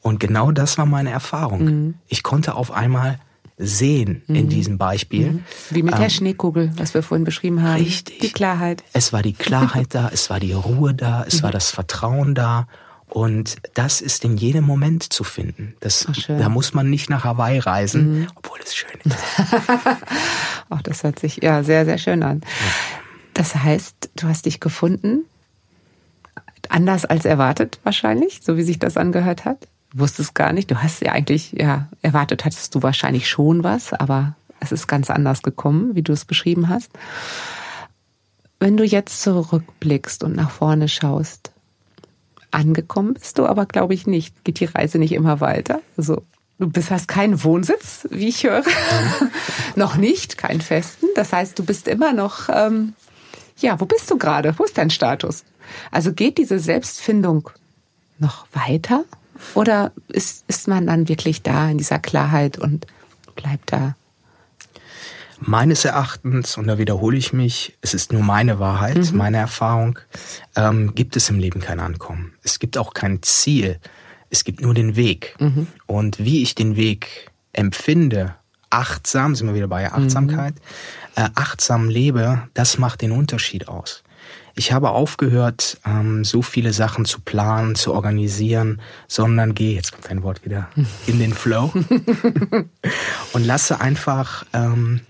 Und 0.00 0.20
genau 0.20 0.52
das 0.52 0.78
war 0.78 0.86
meine 0.86 1.10
Erfahrung. 1.10 1.64
Mhm. 1.64 1.94
Ich 2.08 2.22
konnte 2.22 2.54
auf 2.54 2.70
einmal 2.70 3.18
sehen 3.58 4.22
mhm. 4.26 4.34
in 4.34 4.48
diesem 4.48 4.78
Beispiel. 4.78 5.32
Mhm. 5.32 5.44
Wie 5.70 5.82
mit 5.82 5.94
ähm, 5.94 6.00
der 6.00 6.08
Schneekugel, 6.10 6.72
was 6.76 6.94
wir 6.94 7.02
vorhin 7.02 7.24
beschrieben 7.24 7.62
haben. 7.62 7.82
Richtig. 7.82 8.20
Die 8.20 8.32
Klarheit. 8.32 8.84
Es 8.92 9.12
war 9.12 9.22
die 9.22 9.32
Klarheit 9.32 9.94
da, 9.94 10.10
es 10.12 10.30
war 10.30 10.40
die 10.40 10.52
Ruhe 10.52 10.94
da, 10.94 11.24
es 11.26 11.40
mhm. 11.40 11.42
war 11.44 11.50
das 11.50 11.70
Vertrauen 11.70 12.34
da. 12.34 12.68
Und 13.08 13.56
das 13.74 14.02
ist 14.02 14.24
in 14.24 14.36
jedem 14.36 14.64
Moment 14.64 15.02
zu 15.02 15.24
finden. 15.24 15.74
Das, 15.80 16.06
da 16.26 16.50
muss 16.50 16.74
man 16.74 16.90
nicht 16.90 17.08
nach 17.08 17.24
Hawaii 17.24 17.58
reisen, 17.58 18.20
mhm. 18.20 18.26
obwohl 18.34 18.58
es 18.62 18.76
schön 18.76 19.00
ist. 19.02 19.16
Ach, 20.68 20.82
das 20.82 21.02
hört 21.04 21.18
sich 21.18 21.40
ja 21.42 21.62
sehr, 21.62 21.86
sehr 21.86 21.96
schön 21.96 22.22
an. 22.22 22.42
Das 23.32 23.54
heißt, 23.54 24.10
du 24.14 24.28
hast 24.28 24.44
dich 24.44 24.60
gefunden, 24.60 25.24
anders 26.70 27.04
als 27.04 27.24
erwartet 27.24 27.80
wahrscheinlich, 27.82 28.40
so 28.42 28.56
wie 28.56 28.62
sich 28.62 28.78
das 28.78 28.96
angehört 28.96 29.44
hat. 29.44 29.68
Du 29.92 30.00
wusstest 30.00 30.34
gar 30.34 30.52
nicht. 30.52 30.70
Du 30.70 30.76
hast 30.76 31.00
ja 31.00 31.12
eigentlich, 31.12 31.52
ja, 31.52 31.88
erwartet 32.02 32.44
hattest 32.44 32.74
du 32.74 32.82
wahrscheinlich 32.82 33.28
schon 33.28 33.64
was, 33.64 33.92
aber 33.92 34.34
es 34.60 34.72
ist 34.72 34.86
ganz 34.86 35.10
anders 35.10 35.42
gekommen, 35.42 35.94
wie 35.94 36.02
du 36.02 36.12
es 36.12 36.24
beschrieben 36.24 36.68
hast. 36.68 36.90
Wenn 38.60 38.76
du 38.76 38.84
jetzt 38.84 39.22
zurückblickst 39.22 40.24
und 40.24 40.34
nach 40.34 40.50
vorne 40.50 40.88
schaust, 40.88 41.52
angekommen 42.50 43.14
bist 43.14 43.38
du 43.38 43.46
aber, 43.46 43.66
glaube 43.66 43.94
ich, 43.94 44.06
nicht. 44.06 44.44
Geht 44.44 44.60
die 44.60 44.64
Reise 44.64 44.98
nicht 44.98 45.12
immer 45.12 45.40
weiter? 45.40 45.80
Also, 45.96 46.22
du 46.58 46.68
bist, 46.68 46.90
hast 46.90 47.08
keinen 47.08 47.42
Wohnsitz, 47.44 48.06
wie 48.10 48.28
ich 48.28 48.44
höre. 48.44 48.64
noch 49.76 49.96
nicht, 49.96 50.38
keinen 50.38 50.60
festen. 50.60 51.06
Das 51.14 51.32
heißt, 51.32 51.58
du 51.58 51.64
bist 51.64 51.88
immer 51.88 52.12
noch, 52.12 52.48
ähm, 52.52 52.94
ja, 53.60 53.80
wo 53.80 53.84
bist 53.84 54.10
du 54.10 54.18
gerade? 54.18 54.58
Wo 54.58 54.64
ist 54.64 54.78
dein 54.78 54.90
Status? 54.90 55.44
Also 55.90 56.12
geht 56.12 56.38
diese 56.38 56.58
Selbstfindung 56.58 57.50
noch 58.18 58.46
weiter? 58.52 59.04
Oder 59.54 59.92
ist, 60.08 60.44
ist 60.48 60.68
man 60.68 60.86
dann 60.86 61.08
wirklich 61.08 61.42
da 61.42 61.70
in 61.70 61.78
dieser 61.78 61.98
Klarheit 61.98 62.58
und 62.58 62.86
bleibt 63.36 63.72
da? 63.72 63.94
Meines 65.40 65.84
Erachtens, 65.84 66.56
und 66.56 66.66
da 66.66 66.78
wiederhole 66.78 67.16
ich 67.16 67.32
mich, 67.32 67.78
es 67.80 67.94
ist 67.94 68.12
nur 68.12 68.22
meine 68.22 68.58
Wahrheit, 68.58 69.12
mhm. 69.12 69.16
meine 69.16 69.36
Erfahrung, 69.36 69.98
ähm, 70.56 70.94
gibt 70.96 71.14
es 71.14 71.30
im 71.30 71.38
Leben 71.38 71.60
kein 71.60 71.78
Ankommen. 71.78 72.32
Es 72.42 72.58
gibt 72.58 72.76
auch 72.76 72.92
kein 72.92 73.22
Ziel. 73.22 73.78
Es 74.30 74.42
gibt 74.42 74.60
nur 74.60 74.74
den 74.74 74.96
Weg. 74.96 75.36
Mhm. 75.38 75.68
Und 75.86 76.18
wie 76.18 76.42
ich 76.42 76.56
den 76.56 76.74
Weg 76.74 77.30
empfinde, 77.52 78.34
achtsam, 78.70 79.34
sind 79.34 79.46
wir 79.46 79.54
wieder 79.54 79.68
bei 79.68 79.90
Achtsamkeit, 79.92 80.54
mhm. 80.54 81.22
äh, 81.22 81.28
achtsam 81.34 81.88
lebe, 81.88 82.42
das 82.54 82.78
macht 82.78 83.02
den 83.02 83.12
Unterschied 83.12 83.68
aus. 83.68 84.02
Ich 84.54 84.72
habe 84.72 84.90
aufgehört, 84.90 85.78
ähm, 85.86 86.24
so 86.24 86.42
viele 86.42 86.72
Sachen 86.72 87.04
zu 87.04 87.20
planen, 87.20 87.76
zu 87.76 87.94
organisieren, 87.94 88.80
sondern 89.06 89.54
gehe, 89.54 89.76
jetzt 89.76 89.92
kommt 89.92 90.04
kein 90.04 90.24
Wort 90.24 90.44
wieder, 90.44 90.68
in 91.06 91.20
den 91.20 91.32
Flow 91.32 91.72
und 93.32 93.46
lasse 93.46 93.80
einfach 93.80 94.44
ähm, 94.52 95.02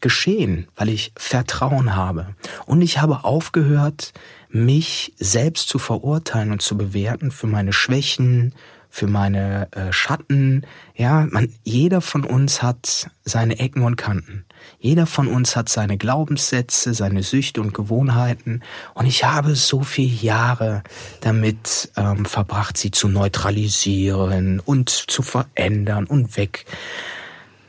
geschehen, 0.00 0.66
weil 0.74 0.88
ich 0.88 1.12
Vertrauen 1.16 1.94
habe. 1.94 2.34
Und 2.66 2.82
ich 2.82 3.00
habe 3.00 3.24
aufgehört, 3.24 4.12
mich 4.48 5.12
selbst 5.18 5.68
zu 5.68 5.78
verurteilen 5.78 6.50
und 6.50 6.62
zu 6.62 6.76
bewerten 6.76 7.30
für 7.30 7.46
meine 7.46 7.72
Schwächen, 7.72 8.54
für 8.96 9.06
meine 9.06 9.68
äh, 9.72 9.92
Schatten. 9.92 10.64
Ja, 10.94 11.26
man, 11.30 11.52
jeder 11.64 12.00
von 12.00 12.24
uns 12.24 12.62
hat 12.62 13.10
seine 13.24 13.58
Ecken 13.58 13.82
und 13.82 13.96
Kanten. 13.96 14.46
Jeder 14.78 15.04
von 15.04 15.28
uns 15.28 15.54
hat 15.54 15.68
seine 15.68 15.98
Glaubenssätze, 15.98 16.94
seine 16.94 17.22
Süchte 17.22 17.60
und 17.60 17.74
Gewohnheiten. 17.74 18.62
Und 18.94 19.04
ich 19.04 19.24
habe 19.24 19.54
so 19.54 19.82
viele 19.82 20.14
Jahre 20.14 20.82
damit 21.20 21.90
ähm, 21.96 22.24
verbracht, 22.24 22.78
sie 22.78 22.90
zu 22.90 23.08
neutralisieren 23.08 24.60
und 24.60 24.88
zu 24.88 25.20
verändern 25.20 26.06
und 26.06 26.38
weg. 26.38 26.64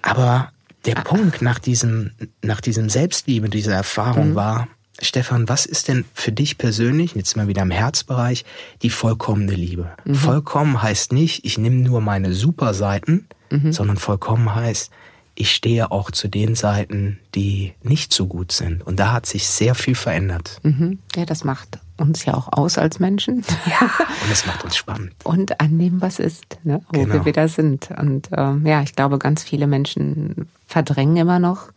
Aber 0.02 0.54
der 0.86 1.00
ah. 1.00 1.02
Punkt 1.02 1.42
nach 1.42 1.60
diesem, 1.60 2.12
nach 2.42 2.62
diesem 2.62 2.88
Selbstliebe, 2.88 3.50
dieser 3.50 3.74
Erfahrung 3.74 4.30
mhm. 4.30 4.36
war, 4.36 4.68
Stefan, 5.02 5.48
was 5.48 5.66
ist 5.66 5.88
denn 5.88 6.06
für 6.14 6.32
dich 6.32 6.58
persönlich, 6.58 7.14
jetzt 7.14 7.38
mal 7.38 7.48
wieder 7.48 7.62
im 7.62 7.72
Herzbereich, 7.72 8.46
die 8.82 8.90
vollkommene 8.90 9.54
Liebe? 9.54 9.92
Mhm. 10.06 10.16
Vollkommen 10.16 10.82
heißt 10.82 11.14
nicht, 11.14 11.46
ich 11.46 11.58
nehme 11.58 11.78
nur 11.78 12.02
meine 12.02 12.34
Superseiten, 12.34 13.28
mhm. 13.52 13.72
sondern 13.72 13.98
vollkommen 13.98 14.54
heißt, 14.54 14.92
ich 15.40 15.52
stehe 15.52 15.92
auch 15.92 16.10
zu 16.10 16.28
den 16.28 16.56
Seiten, 16.56 17.20
die 17.36 17.74
nicht 17.84 18.12
so 18.12 18.26
gut 18.26 18.52
sind. 18.52 18.86
Und 18.86 19.00
da 19.00 19.12
hat 19.12 19.28
sich 19.28 19.48
sehr 19.48 19.76
viel 19.76 19.94
verändert. 19.94 20.60
Mhm. 20.64 20.98
Ja, 21.16 21.26
das 21.26 21.44
macht 21.44 21.80
uns 21.98 22.26
ja 22.26 22.34
auch 22.34 22.52
aus 22.52 22.80
als 22.80 23.00
Menschen. 23.00 23.44
Ja, 23.68 23.82
und 24.24 24.32
es 24.32 24.48
macht 24.48 24.64
uns 24.64 24.76
spannend. 24.76 25.14
Und 25.24 25.60
annehmen, 25.60 26.02
was 26.02 26.18
ist, 26.18 26.58
ne? 26.64 26.82
wo 26.90 27.02
genau. 27.02 27.14
wir 27.14 27.26
wieder 27.26 27.48
sind. 27.48 27.90
Und 27.96 28.30
ähm, 28.36 28.66
ja, 28.66 28.82
ich 28.82 28.96
glaube, 28.96 29.20
ganz 29.20 29.44
viele 29.44 29.68
Menschen 29.68 30.48
verdrängen 30.68 31.18
immer 31.18 31.38
noch 31.38 31.70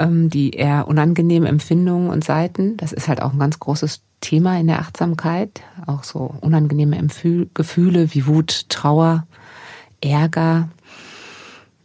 die 0.00 0.50
eher 0.50 0.86
unangenehmen 0.88 1.48
Empfindungen 1.48 2.10
und 2.10 2.24
Seiten. 2.24 2.76
Das 2.76 2.92
ist 2.92 3.08
halt 3.08 3.22
auch 3.22 3.32
ein 3.32 3.38
ganz 3.38 3.58
großes 3.58 4.02
Thema 4.20 4.58
in 4.58 4.66
der 4.66 4.80
Achtsamkeit. 4.80 5.60
Auch 5.86 6.04
so 6.04 6.34
unangenehme 6.40 6.96
Empfühl 6.96 7.48
Gefühle 7.54 8.14
wie 8.14 8.26
Wut, 8.26 8.68
Trauer, 8.68 9.26
Ärger, 10.00 10.68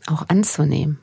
auch 0.08 0.30
anzunehmen. 0.30 1.00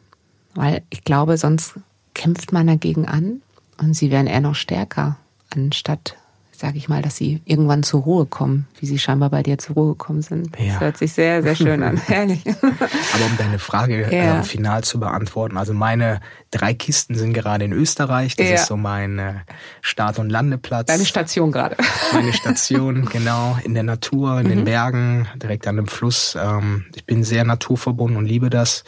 Weil 0.55 0.83
ich 0.91 1.05
glaube, 1.05 1.37
sonst 1.37 1.75
kämpft 2.15 2.53
man 2.53 2.67
dagegen 2.67 3.07
an 3.07 3.43
und 3.81 3.95
sie 3.95 4.11
werden 4.11 4.27
eher 4.27 4.41
noch 4.41 4.55
stärker, 4.55 5.17
anstatt, 5.55 6.17
sage 6.61 6.77
ich 6.77 6.89
mal, 6.89 7.01
dass 7.01 7.17
sie 7.17 7.41
irgendwann 7.47 7.83
zur 7.83 8.03
Ruhe 8.03 8.27
kommen, 8.27 8.67
wie 8.79 8.87
sie 8.87 8.99
scheinbar 8.99 9.31
bei 9.31 9.43
dir 9.43 9.59
zur 9.59 9.75
Ruhe 9.75 9.89
gekommen 9.93 10.23
sind. 10.23 10.51
Ja. 10.59 10.75
Das 10.75 10.81
hört 10.81 10.97
sich 10.99 11.13
sehr, 11.13 11.43
sehr 11.43 11.57
schön 11.57 11.83
an, 11.83 12.01
ehrlich. 12.09 12.43
Aber 12.47 13.27
um 13.27 13.37
deine 13.39 13.59
Frage 13.59 14.03
ja. 14.15 14.41
äh, 14.41 14.43
final 14.45 14.85
zu 14.85 15.01
beantworten, 15.01 15.57
also 15.57 15.73
meine 15.73 16.21
drei 16.51 16.75
Kisten 16.75 17.15
sind 17.15 17.33
gerade 17.33 17.65
in 17.65 17.73
Österreich. 17.73 18.37
Das 18.37 18.49
ja. 18.49 18.55
ist 18.57 18.67
so 18.67 18.77
mein 18.77 19.19
äh, 19.19 19.35
Start- 19.81 20.19
und 20.19 20.29
Landeplatz. 20.29 20.87
Deine 20.87 21.07
Station 21.07 21.51
gerade. 21.51 21.77
Meine 22.13 22.33
Station, 22.33 23.07
genau, 23.07 23.57
in 23.63 23.75
der 23.75 23.85
Natur, 23.85 24.41
in 24.41 24.47
mhm. 24.47 24.51
den 24.51 24.65
Bergen, 24.65 25.29
direkt 25.37 25.67
an 25.67 25.77
dem 25.77 25.87
Fluss. 25.87 26.37
Ähm, 26.41 26.87
ich 26.95 27.07
bin 27.07 27.25
sehr 27.25 27.45
naturverbunden 27.45 28.17
und 28.17 28.27
liebe 28.27 28.51
das. 28.51 28.85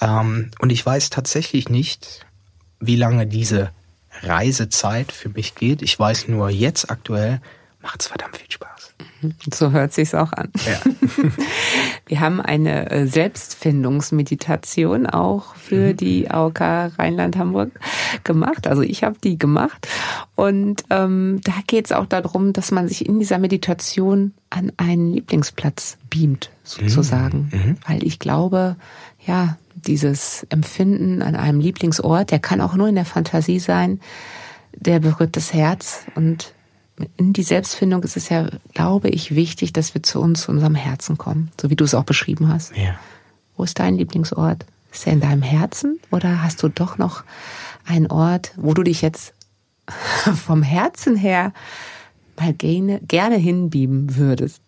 Ähm, 0.00 0.50
und 0.60 0.70
ich 0.70 0.84
weiß 0.84 1.10
tatsächlich 1.10 1.68
nicht, 1.68 2.26
wie 2.78 2.96
lange 2.96 3.26
diese 3.26 3.70
Reisezeit 4.22 5.12
für 5.12 5.28
mich 5.28 5.54
geht. 5.54 5.82
Ich 5.82 5.98
weiß 5.98 6.28
nur 6.28 6.50
jetzt 6.50 6.90
aktuell, 6.90 7.40
macht 7.82 8.02
es 8.02 8.08
verdammt 8.08 8.36
viel 8.36 8.50
Spaß. 8.50 8.94
So 9.52 9.72
hört 9.72 9.92
sich's 9.92 10.14
auch 10.14 10.32
an. 10.32 10.50
Ja. 10.66 10.80
Wir 12.06 12.20
haben 12.20 12.40
eine 12.40 12.90
äh, 12.90 13.06
Selbstfindungsmeditation 13.06 15.06
auch 15.06 15.54
für 15.54 15.92
mhm. 15.92 15.96
die 15.96 16.30
AOK 16.30 16.60
Rheinland-Hamburg 16.60 17.72
gemacht. 18.24 18.66
Also 18.66 18.82
ich 18.82 19.04
habe 19.04 19.16
die 19.22 19.38
gemacht. 19.38 19.86
Und 20.34 20.84
ähm, 20.90 21.40
da 21.44 21.52
geht's 21.66 21.92
auch 21.92 22.06
darum, 22.06 22.52
dass 22.52 22.70
man 22.70 22.88
sich 22.88 23.06
in 23.06 23.18
dieser 23.18 23.38
Meditation 23.38 24.32
an 24.48 24.72
einen 24.76 25.12
Lieblingsplatz 25.12 25.98
beamt, 26.08 26.50
sozusagen. 26.64 27.50
Mhm. 27.52 27.58
mhm. 27.58 27.76
Weil 27.86 28.04
ich 28.04 28.18
glaube, 28.18 28.76
ja, 29.26 29.58
dieses 29.74 30.46
Empfinden 30.50 31.22
an 31.22 31.36
einem 31.36 31.60
Lieblingsort, 31.60 32.30
der 32.30 32.38
kann 32.38 32.60
auch 32.60 32.74
nur 32.74 32.88
in 32.88 32.94
der 32.94 33.04
Fantasie 33.04 33.58
sein, 33.58 34.00
der 34.74 35.00
berührt 35.00 35.36
das 35.36 35.52
Herz 35.52 36.06
und 36.14 36.54
in 37.16 37.32
die 37.32 37.42
Selbstfindung 37.42 38.02
ist 38.02 38.16
es 38.16 38.28
ja, 38.28 38.48
glaube 38.74 39.08
ich, 39.08 39.34
wichtig, 39.34 39.72
dass 39.72 39.94
wir 39.94 40.02
zu 40.02 40.20
uns, 40.20 40.42
zu 40.42 40.50
unserem 40.50 40.74
Herzen 40.74 41.16
kommen, 41.16 41.50
so 41.60 41.70
wie 41.70 41.76
du 41.76 41.84
es 41.84 41.94
auch 41.94 42.04
beschrieben 42.04 42.48
hast. 42.48 42.76
Ja. 42.76 42.98
Wo 43.56 43.64
ist 43.64 43.78
dein 43.78 43.96
Lieblingsort? 43.96 44.66
Ist 44.92 45.06
er 45.06 45.12
in 45.12 45.20
deinem 45.20 45.42
Herzen 45.42 46.00
oder 46.10 46.42
hast 46.42 46.62
du 46.62 46.68
doch 46.68 46.98
noch 46.98 47.24
einen 47.86 48.08
Ort, 48.08 48.52
wo 48.56 48.74
du 48.74 48.82
dich 48.82 49.02
jetzt 49.02 49.32
vom 50.44 50.62
Herzen 50.62 51.16
her 51.16 51.52
mal 52.38 52.52
gerne, 52.52 53.00
gerne 53.06 53.36
hinbieben 53.36 54.16
würdest? 54.16 54.62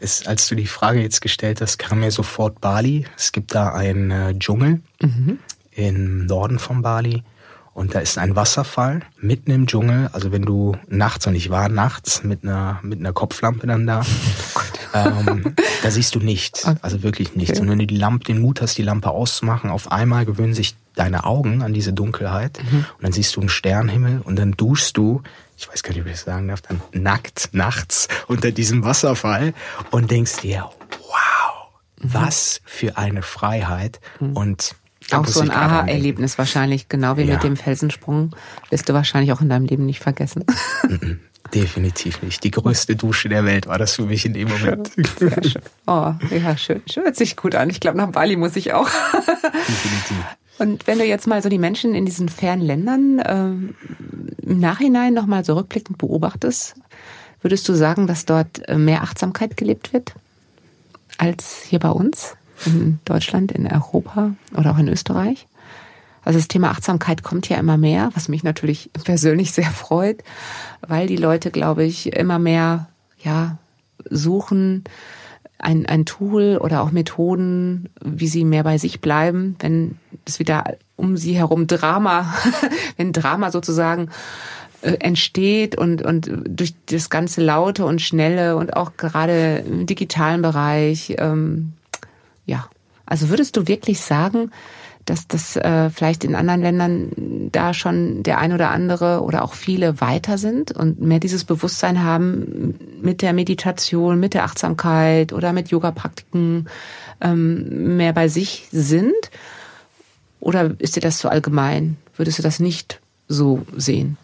Es, 0.00 0.26
als 0.26 0.48
du 0.48 0.54
die 0.54 0.66
Frage 0.66 1.00
jetzt 1.00 1.20
gestellt 1.20 1.60
hast, 1.60 1.78
kam 1.78 2.00
mir 2.00 2.10
sofort 2.10 2.60
Bali. 2.60 3.06
Es 3.16 3.32
gibt 3.32 3.54
da 3.54 3.72
einen 3.72 4.10
äh, 4.10 4.38
Dschungel 4.38 4.80
mhm. 5.00 5.38
im 5.72 6.26
Norden 6.26 6.58
von 6.58 6.82
Bali 6.82 7.22
und 7.74 7.96
da 7.96 7.98
ist 7.98 8.18
ein 8.18 8.36
Wasserfall 8.36 9.00
mitten 9.20 9.50
im 9.50 9.66
Dschungel. 9.66 10.08
Also 10.12 10.30
wenn 10.30 10.42
du 10.42 10.76
nachts, 10.88 11.26
und 11.26 11.34
ich 11.34 11.50
war 11.50 11.68
nachts 11.68 12.22
mit 12.22 12.44
einer, 12.44 12.78
mit 12.82 13.00
einer 13.00 13.12
Kopflampe 13.12 13.66
dann 13.66 13.84
da, 13.84 14.02
oh 14.94 14.98
ähm, 14.98 15.56
da 15.82 15.90
siehst 15.90 16.14
du 16.14 16.20
nichts. 16.20 16.64
Also 16.82 17.02
wirklich 17.02 17.34
nichts. 17.34 17.54
Okay. 17.54 17.62
Und 17.62 17.70
wenn 17.70 17.80
du 17.80 17.86
die 17.86 17.96
Lampe, 17.96 18.26
den 18.26 18.40
Mut 18.40 18.62
hast, 18.62 18.78
die 18.78 18.82
Lampe 18.82 19.10
auszumachen, 19.10 19.70
auf 19.70 19.90
einmal 19.90 20.24
gewöhnen 20.24 20.54
sich 20.54 20.76
deine 20.94 21.24
Augen 21.24 21.62
an 21.62 21.72
diese 21.72 21.92
Dunkelheit. 21.92 22.58
Mhm. 22.62 22.86
Und 22.96 23.02
dann 23.02 23.12
siehst 23.12 23.36
du 23.36 23.40
einen 23.40 23.48
Sternhimmel 23.48 24.20
und 24.22 24.36
dann 24.36 24.52
duschst 24.52 24.96
du, 24.96 25.22
ich 25.56 25.68
weiß 25.68 25.82
gar 25.82 25.92
nicht, 25.92 26.04
wie 26.04 26.10
ich 26.10 26.16
das 26.16 26.24
sagen 26.24 26.48
darf, 26.48 26.60
dann 26.62 26.80
nackt 26.92 27.50
nachts 27.52 28.08
unter 28.26 28.50
diesem 28.50 28.84
Wasserfall 28.84 29.54
und 29.90 30.10
denkst 30.10 30.40
dir, 30.40 30.70
wow, 30.90 31.68
mhm. 32.00 32.14
was 32.14 32.60
für 32.64 32.96
eine 32.96 33.22
Freiheit. 33.22 34.00
Mhm. 34.20 34.36
Und 34.36 34.76
auch 35.12 35.26
so 35.26 35.40
ein 35.40 35.50
Aha-Erlebnis 35.50 36.38
wahrscheinlich, 36.38 36.88
genau 36.88 37.16
wie 37.16 37.24
ja. 37.24 37.34
mit 37.34 37.42
dem 37.42 37.56
Felsensprung, 37.56 38.34
wirst 38.70 38.88
du 38.88 38.94
wahrscheinlich 38.94 39.32
auch 39.32 39.40
in 39.42 39.48
deinem 39.50 39.66
Leben 39.66 39.84
nicht 39.84 40.00
vergessen. 40.00 40.44
Definitiv 41.54 42.22
nicht. 42.22 42.42
Die 42.42 42.50
größte 42.50 42.96
Dusche 42.96 43.28
der 43.28 43.44
Welt 43.44 43.66
war 43.66 43.78
das 43.78 43.96
für 43.96 44.06
mich 44.06 44.24
in 44.24 44.32
dem 44.32 44.48
Moment. 44.48 44.90
Sehr 45.18 45.44
schön. 45.44 45.62
Oh, 45.86 46.14
ja, 46.30 46.56
schön. 46.56 46.82
Schön 46.90 47.04
hört 47.04 47.16
sich 47.16 47.36
gut 47.36 47.54
an. 47.54 47.68
Ich 47.68 47.80
glaube, 47.80 47.98
nach 47.98 48.10
Bali 48.10 48.36
muss 48.36 48.56
ich 48.56 48.72
auch. 48.72 48.88
Definitiv. 49.68 50.24
Und 50.58 50.86
wenn 50.86 50.98
du 50.98 51.04
jetzt 51.04 51.26
mal 51.26 51.42
so 51.42 51.48
die 51.48 51.58
Menschen 51.58 51.94
in 51.94 52.06
diesen 52.06 52.28
fernen 52.28 52.62
Ländern 52.62 53.22
ähm, 53.26 53.74
im 54.42 54.60
Nachhinein 54.60 55.14
nochmal 55.14 55.44
so 55.44 55.54
rückblickend 55.54 55.98
beobachtest, 55.98 56.76
würdest 57.40 57.68
du 57.68 57.74
sagen, 57.74 58.06
dass 58.06 58.24
dort 58.24 58.68
äh, 58.68 58.78
mehr 58.78 59.02
Achtsamkeit 59.02 59.56
gelebt 59.56 59.92
wird 59.92 60.14
als 61.18 61.62
hier 61.62 61.78
bei 61.78 61.90
uns 61.90 62.36
in 62.66 62.98
Deutschland, 63.04 63.52
in 63.52 63.66
Europa 63.66 64.34
oder 64.56 64.70
auch 64.72 64.78
in 64.78 64.88
Österreich? 64.88 65.46
Also 66.24 66.38
das 66.38 66.48
Thema 66.48 66.70
Achtsamkeit 66.70 67.22
kommt 67.22 67.48
ja 67.48 67.58
immer 67.58 67.76
mehr, 67.76 68.10
was 68.14 68.28
mich 68.28 68.44
natürlich 68.44 68.90
persönlich 69.04 69.52
sehr 69.52 69.70
freut, 69.70 70.22
weil 70.80 71.06
die 71.06 71.16
Leute, 71.16 71.50
glaube 71.50 71.84
ich, 71.84 72.12
immer 72.14 72.38
mehr 72.38 72.88
ja 73.18 73.58
suchen 74.08 74.84
ein, 75.64 75.86
ein 75.86 76.04
Tool 76.04 76.58
oder 76.60 76.82
auch 76.82 76.90
Methoden, 76.90 77.88
wie 78.02 78.28
sie 78.28 78.44
mehr 78.44 78.64
bei 78.64 78.78
sich 78.78 79.00
bleiben, 79.00 79.56
wenn 79.60 79.98
es 80.26 80.38
wieder 80.38 80.76
um 80.96 81.16
sie 81.16 81.34
herum 81.34 81.66
Drama, 81.66 82.34
wenn 82.96 83.12
Drama 83.12 83.50
sozusagen 83.50 84.10
äh, 84.82 84.92
entsteht 85.00 85.76
und, 85.76 86.02
und 86.02 86.30
durch 86.46 86.74
das 86.86 87.08
ganze 87.08 87.42
Laute 87.42 87.86
und 87.86 88.02
Schnelle 88.02 88.56
und 88.56 88.76
auch 88.76 88.96
gerade 88.96 89.64
im 89.66 89.86
digitalen 89.86 90.42
Bereich, 90.42 91.14
ähm, 91.18 91.72
ja. 92.46 92.68
Also 93.06 93.28
würdest 93.28 93.56
du 93.56 93.68
wirklich 93.68 94.00
sagen, 94.00 94.50
dass 95.04 95.28
das 95.28 95.56
äh, 95.56 95.90
vielleicht 95.90 96.24
in 96.24 96.34
anderen 96.34 96.62
Ländern 96.62 97.50
da 97.52 97.74
schon 97.74 98.22
der 98.22 98.38
ein 98.38 98.52
oder 98.52 98.70
andere 98.70 99.22
oder 99.22 99.42
auch 99.42 99.54
viele 99.54 100.00
weiter 100.00 100.38
sind 100.38 100.72
und 100.72 101.00
mehr 101.00 101.20
dieses 101.20 101.44
Bewusstsein 101.44 102.02
haben 102.02 102.74
mit 103.02 103.22
der 103.22 103.32
Meditation, 103.32 104.20
mit 104.20 104.34
der 104.34 104.44
Achtsamkeit 104.44 105.32
oder 105.32 105.52
mit 105.52 105.68
Yoga-Praktiken 105.68 106.66
ähm, 107.20 107.96
mehr 107.96 108.12
bei 108.12 108.28
sich 108.28 108.68
sind? 108.70 109.30
Oder 110.40 110.74
ist 110.78 110.96
dir 110.96 111.00
das 111.00 111.18
zu 111.18 111.28
allgemein? 111.28 111.96
Würdest 112.16 112.38
du 112.38 112.42
das 112.42 112.60
nicht 112.60 113.00
so 113.28 113.64
sehen? 113.76 114.18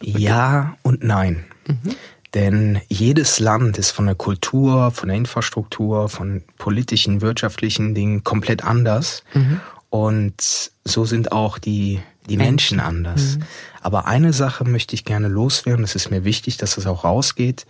Ja 0.00 0.76
und 0.82 1.02
nein. 1.02 1.44
Mhm. 1.66 1.94
Denn 2.34 2.80
jedes 2.88 3.40
Land 3.40 3.78
ist 3.78 3.90
von 3.90 4.06
der 4.06 4.14
Kultur, 4.14 4.90
von 4.90 5.08
der 5.08 5.16
Infrastruktur, 5.16 6.08
von 6.08 6.42
politischen, 6.58 7.20
wirtschaftlichen 7.20 7.94
Dingen 7.94 8.22
komplett 8.22 8.64
anders. 8.64 9.24
Mhm. 9.32 9.60
Und 9.90 10.70
so 10.84 11.04
sind 11.06 11.32
auch 11.32 11.58
die, 11.58 12.00
die 12.28 12.36
Menschen, 12.36 12.76
Menschen 12.76 12.80
anders. 12.80 13.36
Mhm. 13.36 13.42
Aber 13.80 14.06
eine 14.06 14.32
Sache 14.34 14.64
möchte 14.64 14.94
ich 14.94 15.04
gerne 15.04 15.28
loswerden. 15.28 15.84
Es 15.84 15.94
ist 15.94 16.10
mir 16.10 16.24
wichtig, 16.24 16.58
dass 16.58 16.74
das 16.74 16.86
auch 16.86 17.04
rausgeht. 17.04 17.66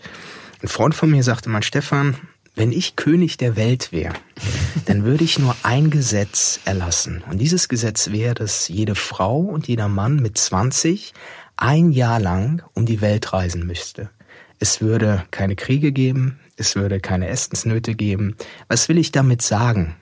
Ein 0.62 0.68
Freund 0.68 0.94
von 0.94 1.10
mir 1.10 1.22
sagte 1.22 1.48
mal, 1.48 1.62
Stefan, 1.62 2.16
wenn 2.56 2.72
ich 2.72 2.96
König 2.96 3.36
der 3.36 3.54
Welt 3.54 3.92
wäre, 3.92 4.14
dann 4.86 5.04
würde 5.04 5.22
ich 5.22 5.38
nur 5.38 5.54
ein 5.62 5.90
Gesetz 5.90 6.58
erlassen. 6.64 7.22
Und 7.30 7.38
dieses 7.38 7.68
Gesetz 7.68 8.10
wäre, 8.10 8.34
dass 8.34 8.66
jede 8.66 8.96
Frau 8.96 9.38
und 9.38 9.68
jeder 9.68 9.86
Mann 9.86 10.16
mit 10.16 10.36
20 10.36 11.14
ein 11.56 11.92
Jahr 11.92 12.18
lang 12.18 12.62
um 12.74 12.86
die 12.86 13.00
Welt 13.00 13.32
reisen 13.32 13.64
müsste. 13.64 14.10
Es 14.58 14.80
würde 14.80 15.24
keine 15.30 15.56
Kriege 15.56 15.92
geben, 15.92 16.38
es 16.56 16.74
würde 16.74 17.00
keine 17.00 17.28
Essensnöte 17.28 17.94
geben. 17.94 18.36
Was 18.68 18.88
will 18.88 18.98
ich 18.98 19.12
damit 19.12 19.42
sagen? 19.42 19.94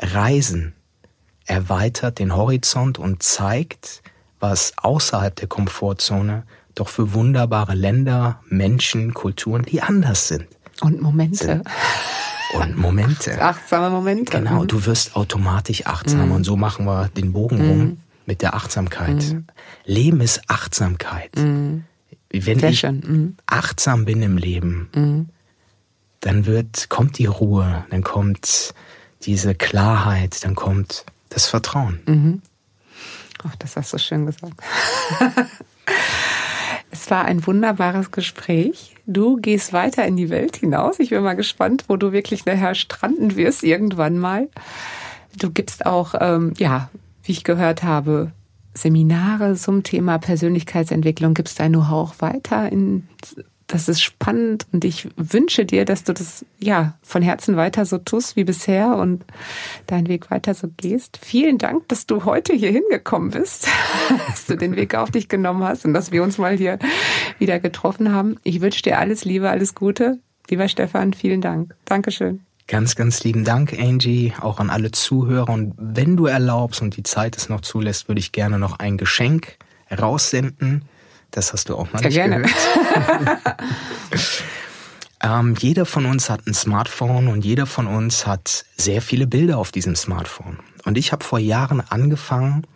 Reisen 0.00 0.74
erweitert 1.44 2.20
den 2.20 2.36
Horizont 2.36 2.98
und 2.98 3.22
zeigt, 3.22 4.02
was 4.38 4.74
außerhalb 4.76 5.34
der 5.34 5.48
Komfortzone 5.48 6.44
doch 6.76 6.88
für 6.88 7.12
wunderbare 7.12 7.74
Länder, 7.74 8.40
Menschen, 8.48 9.12
Kulturen, 9.14 9.64
die 9.64 9.82
anders 9.82 10.28
sind. 10.28 10.46
Und 10.80 11.02
Momente. 11.02 11.44
Sind. 11.44 11.68
Und 12.54 12.76
Momente. 12.76 13.42
Achtsame 13.42 13.90
Momente. 13.90 14.38
Genau, 14.38 14.62
mhm. 14.62 14.68
du 14.68 14.86
wirst 14.86 15.16
automatisch 15.16 15.86
achtsam. 15.86 16.26
Mhm. 16.26 16.32
Und 16.32 16.44
so 16.44 16.56
machen 16.56 16.86
wir 16.86 17.08
den 17.08 17.32
Bogen 17.32 17.58
mhm. 17.58 17.68
rum 17.68 17.98
mit 18.26 18.42
der 18.42 18.54
Achtsamkeit. 18.54 19.16
Mhm. 19.16 19.46
Leben 19.84 20.20
ist 20.20 20.42
Achtsamkeit. 20.46 21.34
Mhm 21.36 21.84
wenn 22.30 22.58
Sehr 22.58 22.70
ich 22.70 22.80
schön. 22.80 23.00
Mhm. 23.00 23.36
achtsam 23.46 24.04
bin 24.04 24.22
im 24.22 24.36
Leben, 24.36 24.88
mhm. 24.94 25.28
dann 26.20 26.46
wird, 26.46 26.88
kommt 26.88 27.18
die 27.18 27.26
Ruhe, 27.26 27.84
dann 27.90 28.02
kommt 28.02 28.74
diese 29.22 29.54
Klarheit, 29.54 30.44
dann 30.44 30.54
kommt 30.54 31.04
das 31.30 31.46
Vertrauen. 31.46 32.00
Mhm. 32.06 32.42
Ach, 33.44 33.56
das 33.56 33.76
hast 33.76 33.92
du 33.92 33.98
schön 33.98 34.26
gesagt. 34.26 34.54
es 36.90 37.10
war 37.10 37.24
ein 37.24 37.46
wunderbares 37.46 38.10
Gespräch. 38.10 38.96
Du 39.06 39.36
gehst 39.36 39.72
weiter 39.72 40.04
in 40.06 40.16
die 40.16 40.30
Welt 40.30 40.56
hinaus. 40.56 40.98
Ich 40.98 41.10
bin 41.10 41.22
mal 41.22 41.36
gespannt, 41.36 41.84
wo 41.88 41.96
du 41.96 42.12
wirklich 42.12 42.46
nachher 42.46 42.74
stranden 42.74 43.36
wirst 43.36 43.62
irgendwann 43.62 44.18
mal. 44.18 44.48
Du 45.38 45.50
gibst 45.50 45.86
auch, 45.86 46.14
ähm, 46.20 46.52
ja, 46.58 46.90
wie 47.22 47.32
ich 47.32 47.44
gehört 47.44 47.82
habe, 47.82 48.32
Seminare 48.78 49.54
zum 49.54 49.82
Thema 49.82 50.18
Persönlichkeitsentwicklung, 50.18 51.34
gibst 51.34 51.60
dein 51.60 51.72
Know-how 51.72 52.10
auch 52.10 52.20
weiter. 52.20 52.70
In, 52.70 53.08
das 53.66 53.88
ist 53.88 54.00
spannend 54.00 54.66
und 54.72 54.84
ich 54.84 55.08
wünsche 55.16 55.66
dir, 55.66 55.84
dass 55.84 56.02
du 56.02 56.14
das 56.14 56.44
ja 56.58 56.94
von 57.02 57.22
Herzen 57.22 57.56
weiter 57.56 57.84
so 57.84 57.98
tust 57.98 58.34
wie 58.34 58.44
bisher 58.44 58.96
und 58.96 59.24
deinen 59.86 60.08
Weg 60.08 60.30
weiter 60.30 60.54
so 60.54 60.68
gehst. 60.76 61.18
Vielen 61.22 61.58
Dank, 61.58 61.86
dass 61.88 62.06
du 62.06 62.24
heute 62.24 62.54
hier 62.54 62.70
hingekommen 62.70 63.30
bist, 63.30 63.68
dass 64.28 64.46
du 64.46 64.56
den 64.56 64.74
Weg 64.74 64.94
auf 64.94 65.10
dich 65.10 65.28
genommen 65.28 65.62
hast 65.64 65.84
und 65.84 65.92
dass 65.92 66.12
wir 66.12 66.22
uns 66.22 66.38
mal 66.38 66.56
hier 66.56 66.78
wieder 67.38 67.60
getroffen 67.60 68.12
haben. 68.12 68.36
Ich 68.42 68.62
wünsche 68.62 68.82
dir 68.82 68.98
alles 68.98 69.24
Liebe, 69.24 69.50
alles 69.50 69.74
Gute. 69.74 70.18
Lieber 70.48 70.68
Stefan, 70.68 71.12
vielen 71.12 71.42
Dank. 71.42 71.74
Dankeschön. 71.84 72.47
Ganz, 72.68 72.96
ganz 72.96 73.24
lieben 73.24 73.44
Dank, 73.44 73.72
Angie, 73.72 74.34
auch 74.42 74.60
an 74.60 74.68
alle 74.68 74.90
Zuhörer. 74.90 75.48
Und 75.48 75.72
wenn 75.78 76.18
du 76.18 76.26
erlaubst 76.26 76.82
und 76.82 76.98
die 76.98 77.02
Zeit 77.02 77.34
es 77.34 77.48
noch 77.48 77.62
zulässt, 77.62 78.08
würde 78.08 78.18
ich 78.18 78.30
gerne 78.30 78.58
noch 78.58 78.78
ein 78.78 78.98
Geschenk 78.98 79.56
raussenden. 79.90 80.84
Das 81.30 81.54
hast 81.54 81.70
du 81.70 81.76
auch 81.76 81.90
mal 81.94 82.00
Sehr 82.00 82.10
gerne. 82.10 82.44
ähm, 85.22 85.54
jeder 85.58 85.86
von 85.86 86.04
uns 86.04 86.28
hat 86.28 86.46
ein 86.46 86.52
Smartphone 86.52 87.28
und 87.28 87.42
jeder 87.42 87.64
von 87.64 87.86
uns 87.86 88.26
hat 88.26 88.66
sehr 88.76 89.00
viele 89.00 89.26
Bilder 89.26 89.56
auf 89.56 89.72
diesem 89.72 89.96
Smartphone. 89.96 90.58
Und 90.84 90.98
ich 90.98 91.10
habe 91.10 91.24
vor 91.24 91.38
Jahren 91.38 91.80
angefangen, 91.80 92.66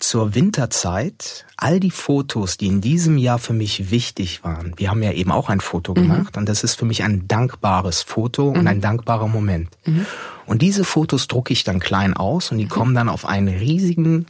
zur 0.00 0.34
Winterzeit 0.34 1.44
all 1.56 1.78
die 1.78 1.90
Fotos, 1.90 2.56
die 2.56 2.66
in 2.66 2.80
diesem 2.80 3.18
Jahr 3.18 3.38
für 3.38 3.52
mich 3.52 3.90
wichtig 3.90 4.42
waren. 4.42 4.72
Wir 4.76 4.90
haben 4.90 5.02
ja 5.02 5.12
eben 5.12 5.30
auch 5.30 5.48
ein 5.48 5.60
Foto 5.60 5.92
mhm. 5.92 6.02
gemacht 6.02 6.36
und 6.36 6.48
das 6.48 6.64
ist 6.64 6.74
für 6.74 6.86
mich 6.86 7.04
ein 7.04 7.28
dankbares 7.28 8.02
Foto 8.02 8.50
mhm. 8.50 8.60
und 8.60 8.66
ein 8.66 8.80
dankbarer 8.80 9.28
Moment. 9.28 9.68
Mhm. 9.84 10.06
Und 10.46 10.62
diese 10.62 10.84
Fotos 10.84 11.28
drucke 11.28 11.52
ich 11.52 11.64
dann 11.64 11.80
klein 11.80 12.14
aus 12.14 12.50
und 12.50 12.58
die 12.58 12.64
mhm. 12.64 12.70
kommen 12.70 12.94
dann 12.94 13.08
auf 13.08 13.26
einen 13.26 13.48
riesigen 13.48 14.26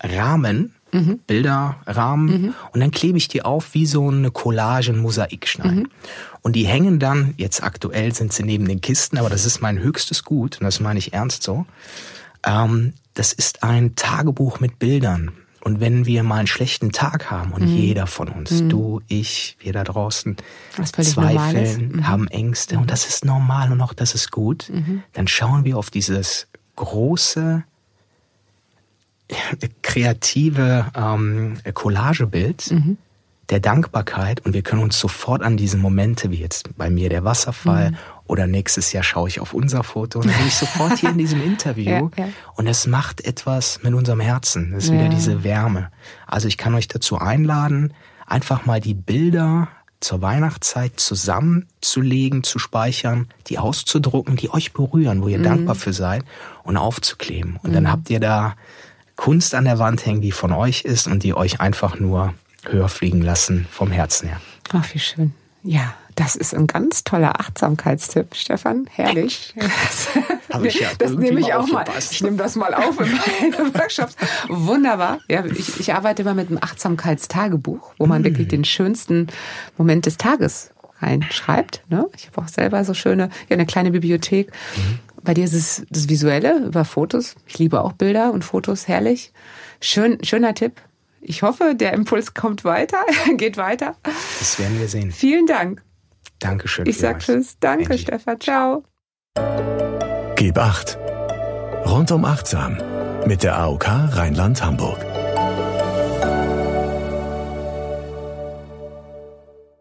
Rahmen, 0.00 0.74
mhm. 0.92 1.20
Bilderrahmen 1.26 2.26
mhm. 2.26 2.54
und 2.72 2.80
dann 2.80 2.90
klebe 2.90 3.18
ich 3.18 3.28
die 3.28 3.42
auf 3.42 3.72
wie 3.72 3.86
so 3.86 4.08
eine 4.08 4.30
Collage, 4.30 4.92
ein 4.92 4.98
Mosaikstein. 4.98 5.88
Und 6.42 6.54
die 6.54 6.66
hängen 6.66 6.98
dann, 6.98 7.34
jetzt 7.38 7.62
aktuell 7.62 8.14
sind 8.14 8.32
sie 8.32 8.44
neben 8.44 8.68
den 8.68 8.80
Kisten, 8.80 9.18
aber 9.18 9.30
das 9.30 9.46
ist 9.46 9.62
mein 9.62 9.78
höchstes 9.78 10.22
Gut 10.22 10.60
und 10.60 10.64
das 10.64 10.80
meine 10.80 10.98
ich 10.98 11.12
ernst 11.12 11.42
so. 11.42 11.66
Das 13.16 13.32
ist 13.32 13.62
ein 13.62 13.96
Tagebuch 13.96 14.60
mit 14.60 14.78
Bildern. 14.78 15.32
Und 15.64 15.80
wenn 15.80 16.06
wir 16.06 16.22
mal 16.22 16.36
einen 16.36 16.46
schlechten 16.46 16.92
Tag 16.92 17.28
haben 17.30 17.52
und 17.52 17.62
mhm. 17.62 17.76
jeder 17.76 18.06
von 18.06 18.28
uns, 18.28 18.52
mhm. 18.52 18.68
du, 18.68 19.00
ich, 19.08 19.56
wir 19.58 19.72
da 19.72 19.82
draußen, 19.82 20.36
zweifeln, 20.84 21.92
mhm. 21.92 22.06
haben 22.06 22.28
Ängste 22.28 22.78
und 22.78 22.88
das 22.88 23.08
ist 23.08 23.24
normal 23.24 23.72
und 23.72 23.80
auch 23.80 23.92
das 23.92 24.14
ist 24.14 24.30
gut, 24.30 24.70
mhm. 24.72 25.02
dann 25.14 25.26
schauen 25.26 25.64
wir 25.64 25.76
auf 25.76 25.90
dieses 25.90 26.46
große, 26.76 27.64
kreative 29.82 30.86
ähm, 30.94 31.56
Collagebild 31.74 32.70
mhm. 32.70 32.98
Der 33.50 33.60
Dankbarkeit 33.60 34.44
und 34.44 34.54
wir 34.54 34.62
können 34.62 34.82
uns 34.82 34.98
sofort 34.98 35.42
an 35.42 35.56
diese 35.56 35.76
Momente, 35.76 36.30
wie 36.30 36.40
jetzt 36.40 36.76
bei 36.76 36.90
mir 36.90 37.08
der 37.08 37.24
Wasserfall 37.24 37.92
mhm. 37.92 37.96
Oder 38.28 38.46
nächstes 38.46 38.92
Jahr 38.92 39.04
schaue 39.04 39.28
ich 39.28 39.40
auf 39.40 39.54
unser 39.54 39.84
Foto 39.84 40.18
und 40.18 40.26
dann 40.26 40.36
bin 40.36 40.48
ich 40.48 40.56
sofort 40.56 40.98
hier 40.98 41.10
in 41.10 41.18
diesem 41.18 41.40
Interview. 41.44 42.10
Ja, 42.16 42.24
ja. 42.24 42.28
Und 42.54 42.66
es 42.66 42.86
macht 42.86 43.24
etwas 43.24 43.80
mit 43.82 43.94
unserem 43.94 44.20
Herzen. 44.20 44.72
Das 44.72 44.84
ist 44.84 44.90
ja. 44.90 44.98
wieder 44.98 45.08
diese 45.08 45.44
Wärme. 45.44 45.90
Also 46.26 46.48
ich 46.48 46.58
kann 46.58 46.74
euch 46.74 46.88
dazu 46.88 47.18
einladen, 47.18 47.94
einfach 48.26 48.66
mal 48.66 48.80
die 48.80 48.94
Bilder 48.94 49.68
zur 50.00 50.22
Weihnachtszeit 50.22 50.98
zusammenzulegen, 50.98 52.42
zu 52.42 52.58
speichern, 52.58 53.28
die 53.46 53.58
auszudrucken, 53.58 54.36
die 54.36 54.50
euch 54.50 54.72
berühren, 54.72 55.22
wo 55.22 55.28
ihr 55.28 55.38
mhm. 55.38 55.44
dankbar 55.44 55.74
für 55.76 55.92
seid 55.92 56.24
und 56.64 56.76
aufzukleben. 56.76 57.58
Und 57.62 57.70
mhm. 57.70 57.74
dann 57.74 57.92
habt 57.92 58.10
ihr 58.10 58.20
da 58.20 58.56
Kunst 59.14 59.54
an 59.54 59.64
der 59.64 59.78
Wand 59.78 60.04
hängen, 60.04 60.20
die 60.20 60.32
von 60.32 60.52
euch 60.52 60.82
ist 60.82 61.06
und 61.06 61.22
die 61.22 61.32
euch 61.32 61.60
einfach 61.60 61.98
nur 61.98 62.34
höher 62.70 62.88
fliegen 62.88 63.22
lassen 63.22 63.66
vom 63.70 63.90
Herzen 63.90 64.28
her. 64.28 64.40
Ach, 64.72 64.84
wie 64.92 64.98
schön. 64.98 65.32
Ja, 65.62 65.94
Das 66.14 66.34
ist 66.36 66.54
ein 66.54 66.66
ganz 66.66 67.04
toller 67.04 67.40
Achtsamkeitstipp, 67.40 68.34
Stefan. 68.34 68.86
Herrlich. 68.90 69.52
Hab 70.50 70.64
ich 70.64 70.80
ja 70.80 70.88
das 70.96 71.12
nehme 71.12 71.40
ich 71.40 71.52
auch 71.52 71.66
mal. 71.68 71.84
Ich 72.10 72.22
nehme 72.22 72.36
das 72.38 72.56
mal 72.56 72.72
auf 72.72 72.98
in 73.00 73.12
meine 73.12 73.74
Workshops. 73.74 74.16
Wunderbar. 74.48 75.18
Ja, 75.28 75.44
ich, 75.44 75.78
ich 75.78 75.92
arbeite 75.92 76.22
immer 76.22 76.32
mit 76.34 76.48
einem 76.48 76.58
Achtsamkeitstagebuch, 76.62 77.94
wo 77.98 78.06
man 78.06 78.24
wirklich 78.24 78.48
den 78.48 78.64
schönsten 78.64 79.26
Moment 79.76 80.06
des 80.06 80.16
Tages 80.16 80.70
reinschreibt. 81.00 81.82
Ne? 81.90 82.06
Ich 82.16 82.28
habe 82.28 82.40
auch 82.40 82.48
selber 82.48 82.84
so 82.84 82.94
schöne, 82.94 83.28
ja, 83.48 83.54
eine 83.54 83.66
kleine 83.66 83.90
Bibliothek. 83.90 84.52
Bei 85.22 85.34
dir 85.34 85.44
ist 85.44 85.52
es 85.52 85.84
das 85.90 86.08
Visuelle 86.08 86.58
über 86.64 86.84
Fotos. 86.84 87.34
Ich 87.46 87.58
liebe 87.58 87.82
auch 87.82 87.92
Bilder 87.92 88.32
und 88.32 88.44
Fotos, 88.44 88.88
herrlich. 88.88 89.32
Schön, 89.80 90.18
schöner 90.24 90.54
Tipp. 90.54 90.80
Ich 91.28 91.42
hoffe, 91.42 91.74
der 91.74 91.92
Impuls 91.92 92.34
kommt 92.34 92.62
weiter, 92.64 92.98
geht 93.36 93.56
weiter. 93.56 93.96
Das 94.38 94.60
werden 94.60 94.78
wir 94.78 94.86
sehen. 94.86 95.10
Vielen 95.10 95.46
Dank. 95.46 95.82
Dankeschön. 96.38 96.86
Ich 96.86 96.98
sag 96.98 97.20
vielmals. 97.20 97.48
Tschüss. 97.48 97.58
Danke, 97.58 97.90
Angie. 97.90 97.98
Stefan. 97.98 98.40
Ciao. 98.40 98.84
Gib 100.36 100.56
acht. 100.56 100.98
Rundum 101.84 102.24
achtsam 102.24 102.78
mit 103.26 103.42
der 103.42 103.58
AOK 103.58 103.86
Rheinland-Hamburg. 103.86 105.04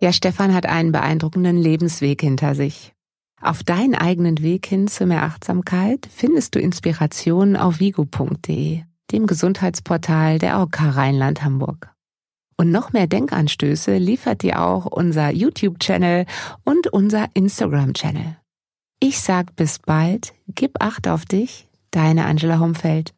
Ja, 0.01 0.11
Stefan 0.11 0.53
hat 0.53 0.65
einen 0.65 0.91
beeindruckenden 0.91 1.57
Lebensweg 1.57 2.21
hinter 2.21 2.55
sich. 2.55 2.93
Auf 3.39 3.63
deinen 3.63 3.93
eigenen 3.93 4.41
Weg 4.41 4.65
hin 4.65 4.87
zu 4.87 5.05
mehr 5.05 5.21
Achtsamkeit 5.21 6.07
findest 6.11 6.55
du 6.55 6.59
Inspirationen 6.59 7.55
auf 7.55 7.79
vigo.de, 7.79 8.81
dem 9.11 9.27
Gesundheitsportal 9.27 10.39
der 10.39 10.55
AOK 10.55 10.95
Rheinland-Hamburg. 10.95 11.91
Und 12.57 12.71
noch 12.71 12.93
mehr 12.93 13.07
Denkanstöße 13.07 13.97
liefert 13.97 14.41
dir 14.41 14.61
auch 14.61 14.85
unser 14.85 15.31
YouTube-Channel 15.31 16.25
und 16.63 16.87
unser 16.87 17.27
Instagram-Channel. 17.33 18.37
Ich 19.01 19.19
sag 19.19 19.55
bis 19.55 19.79
bald, 19.79 20.33
gib 20.47 20.81
Acht 20.81 21.07
auf 21.07 21.25
dich, 21.25 21.67
deine 21.91 22.25
Angela 22.25 22.59
Homfeld. 22.59 23.13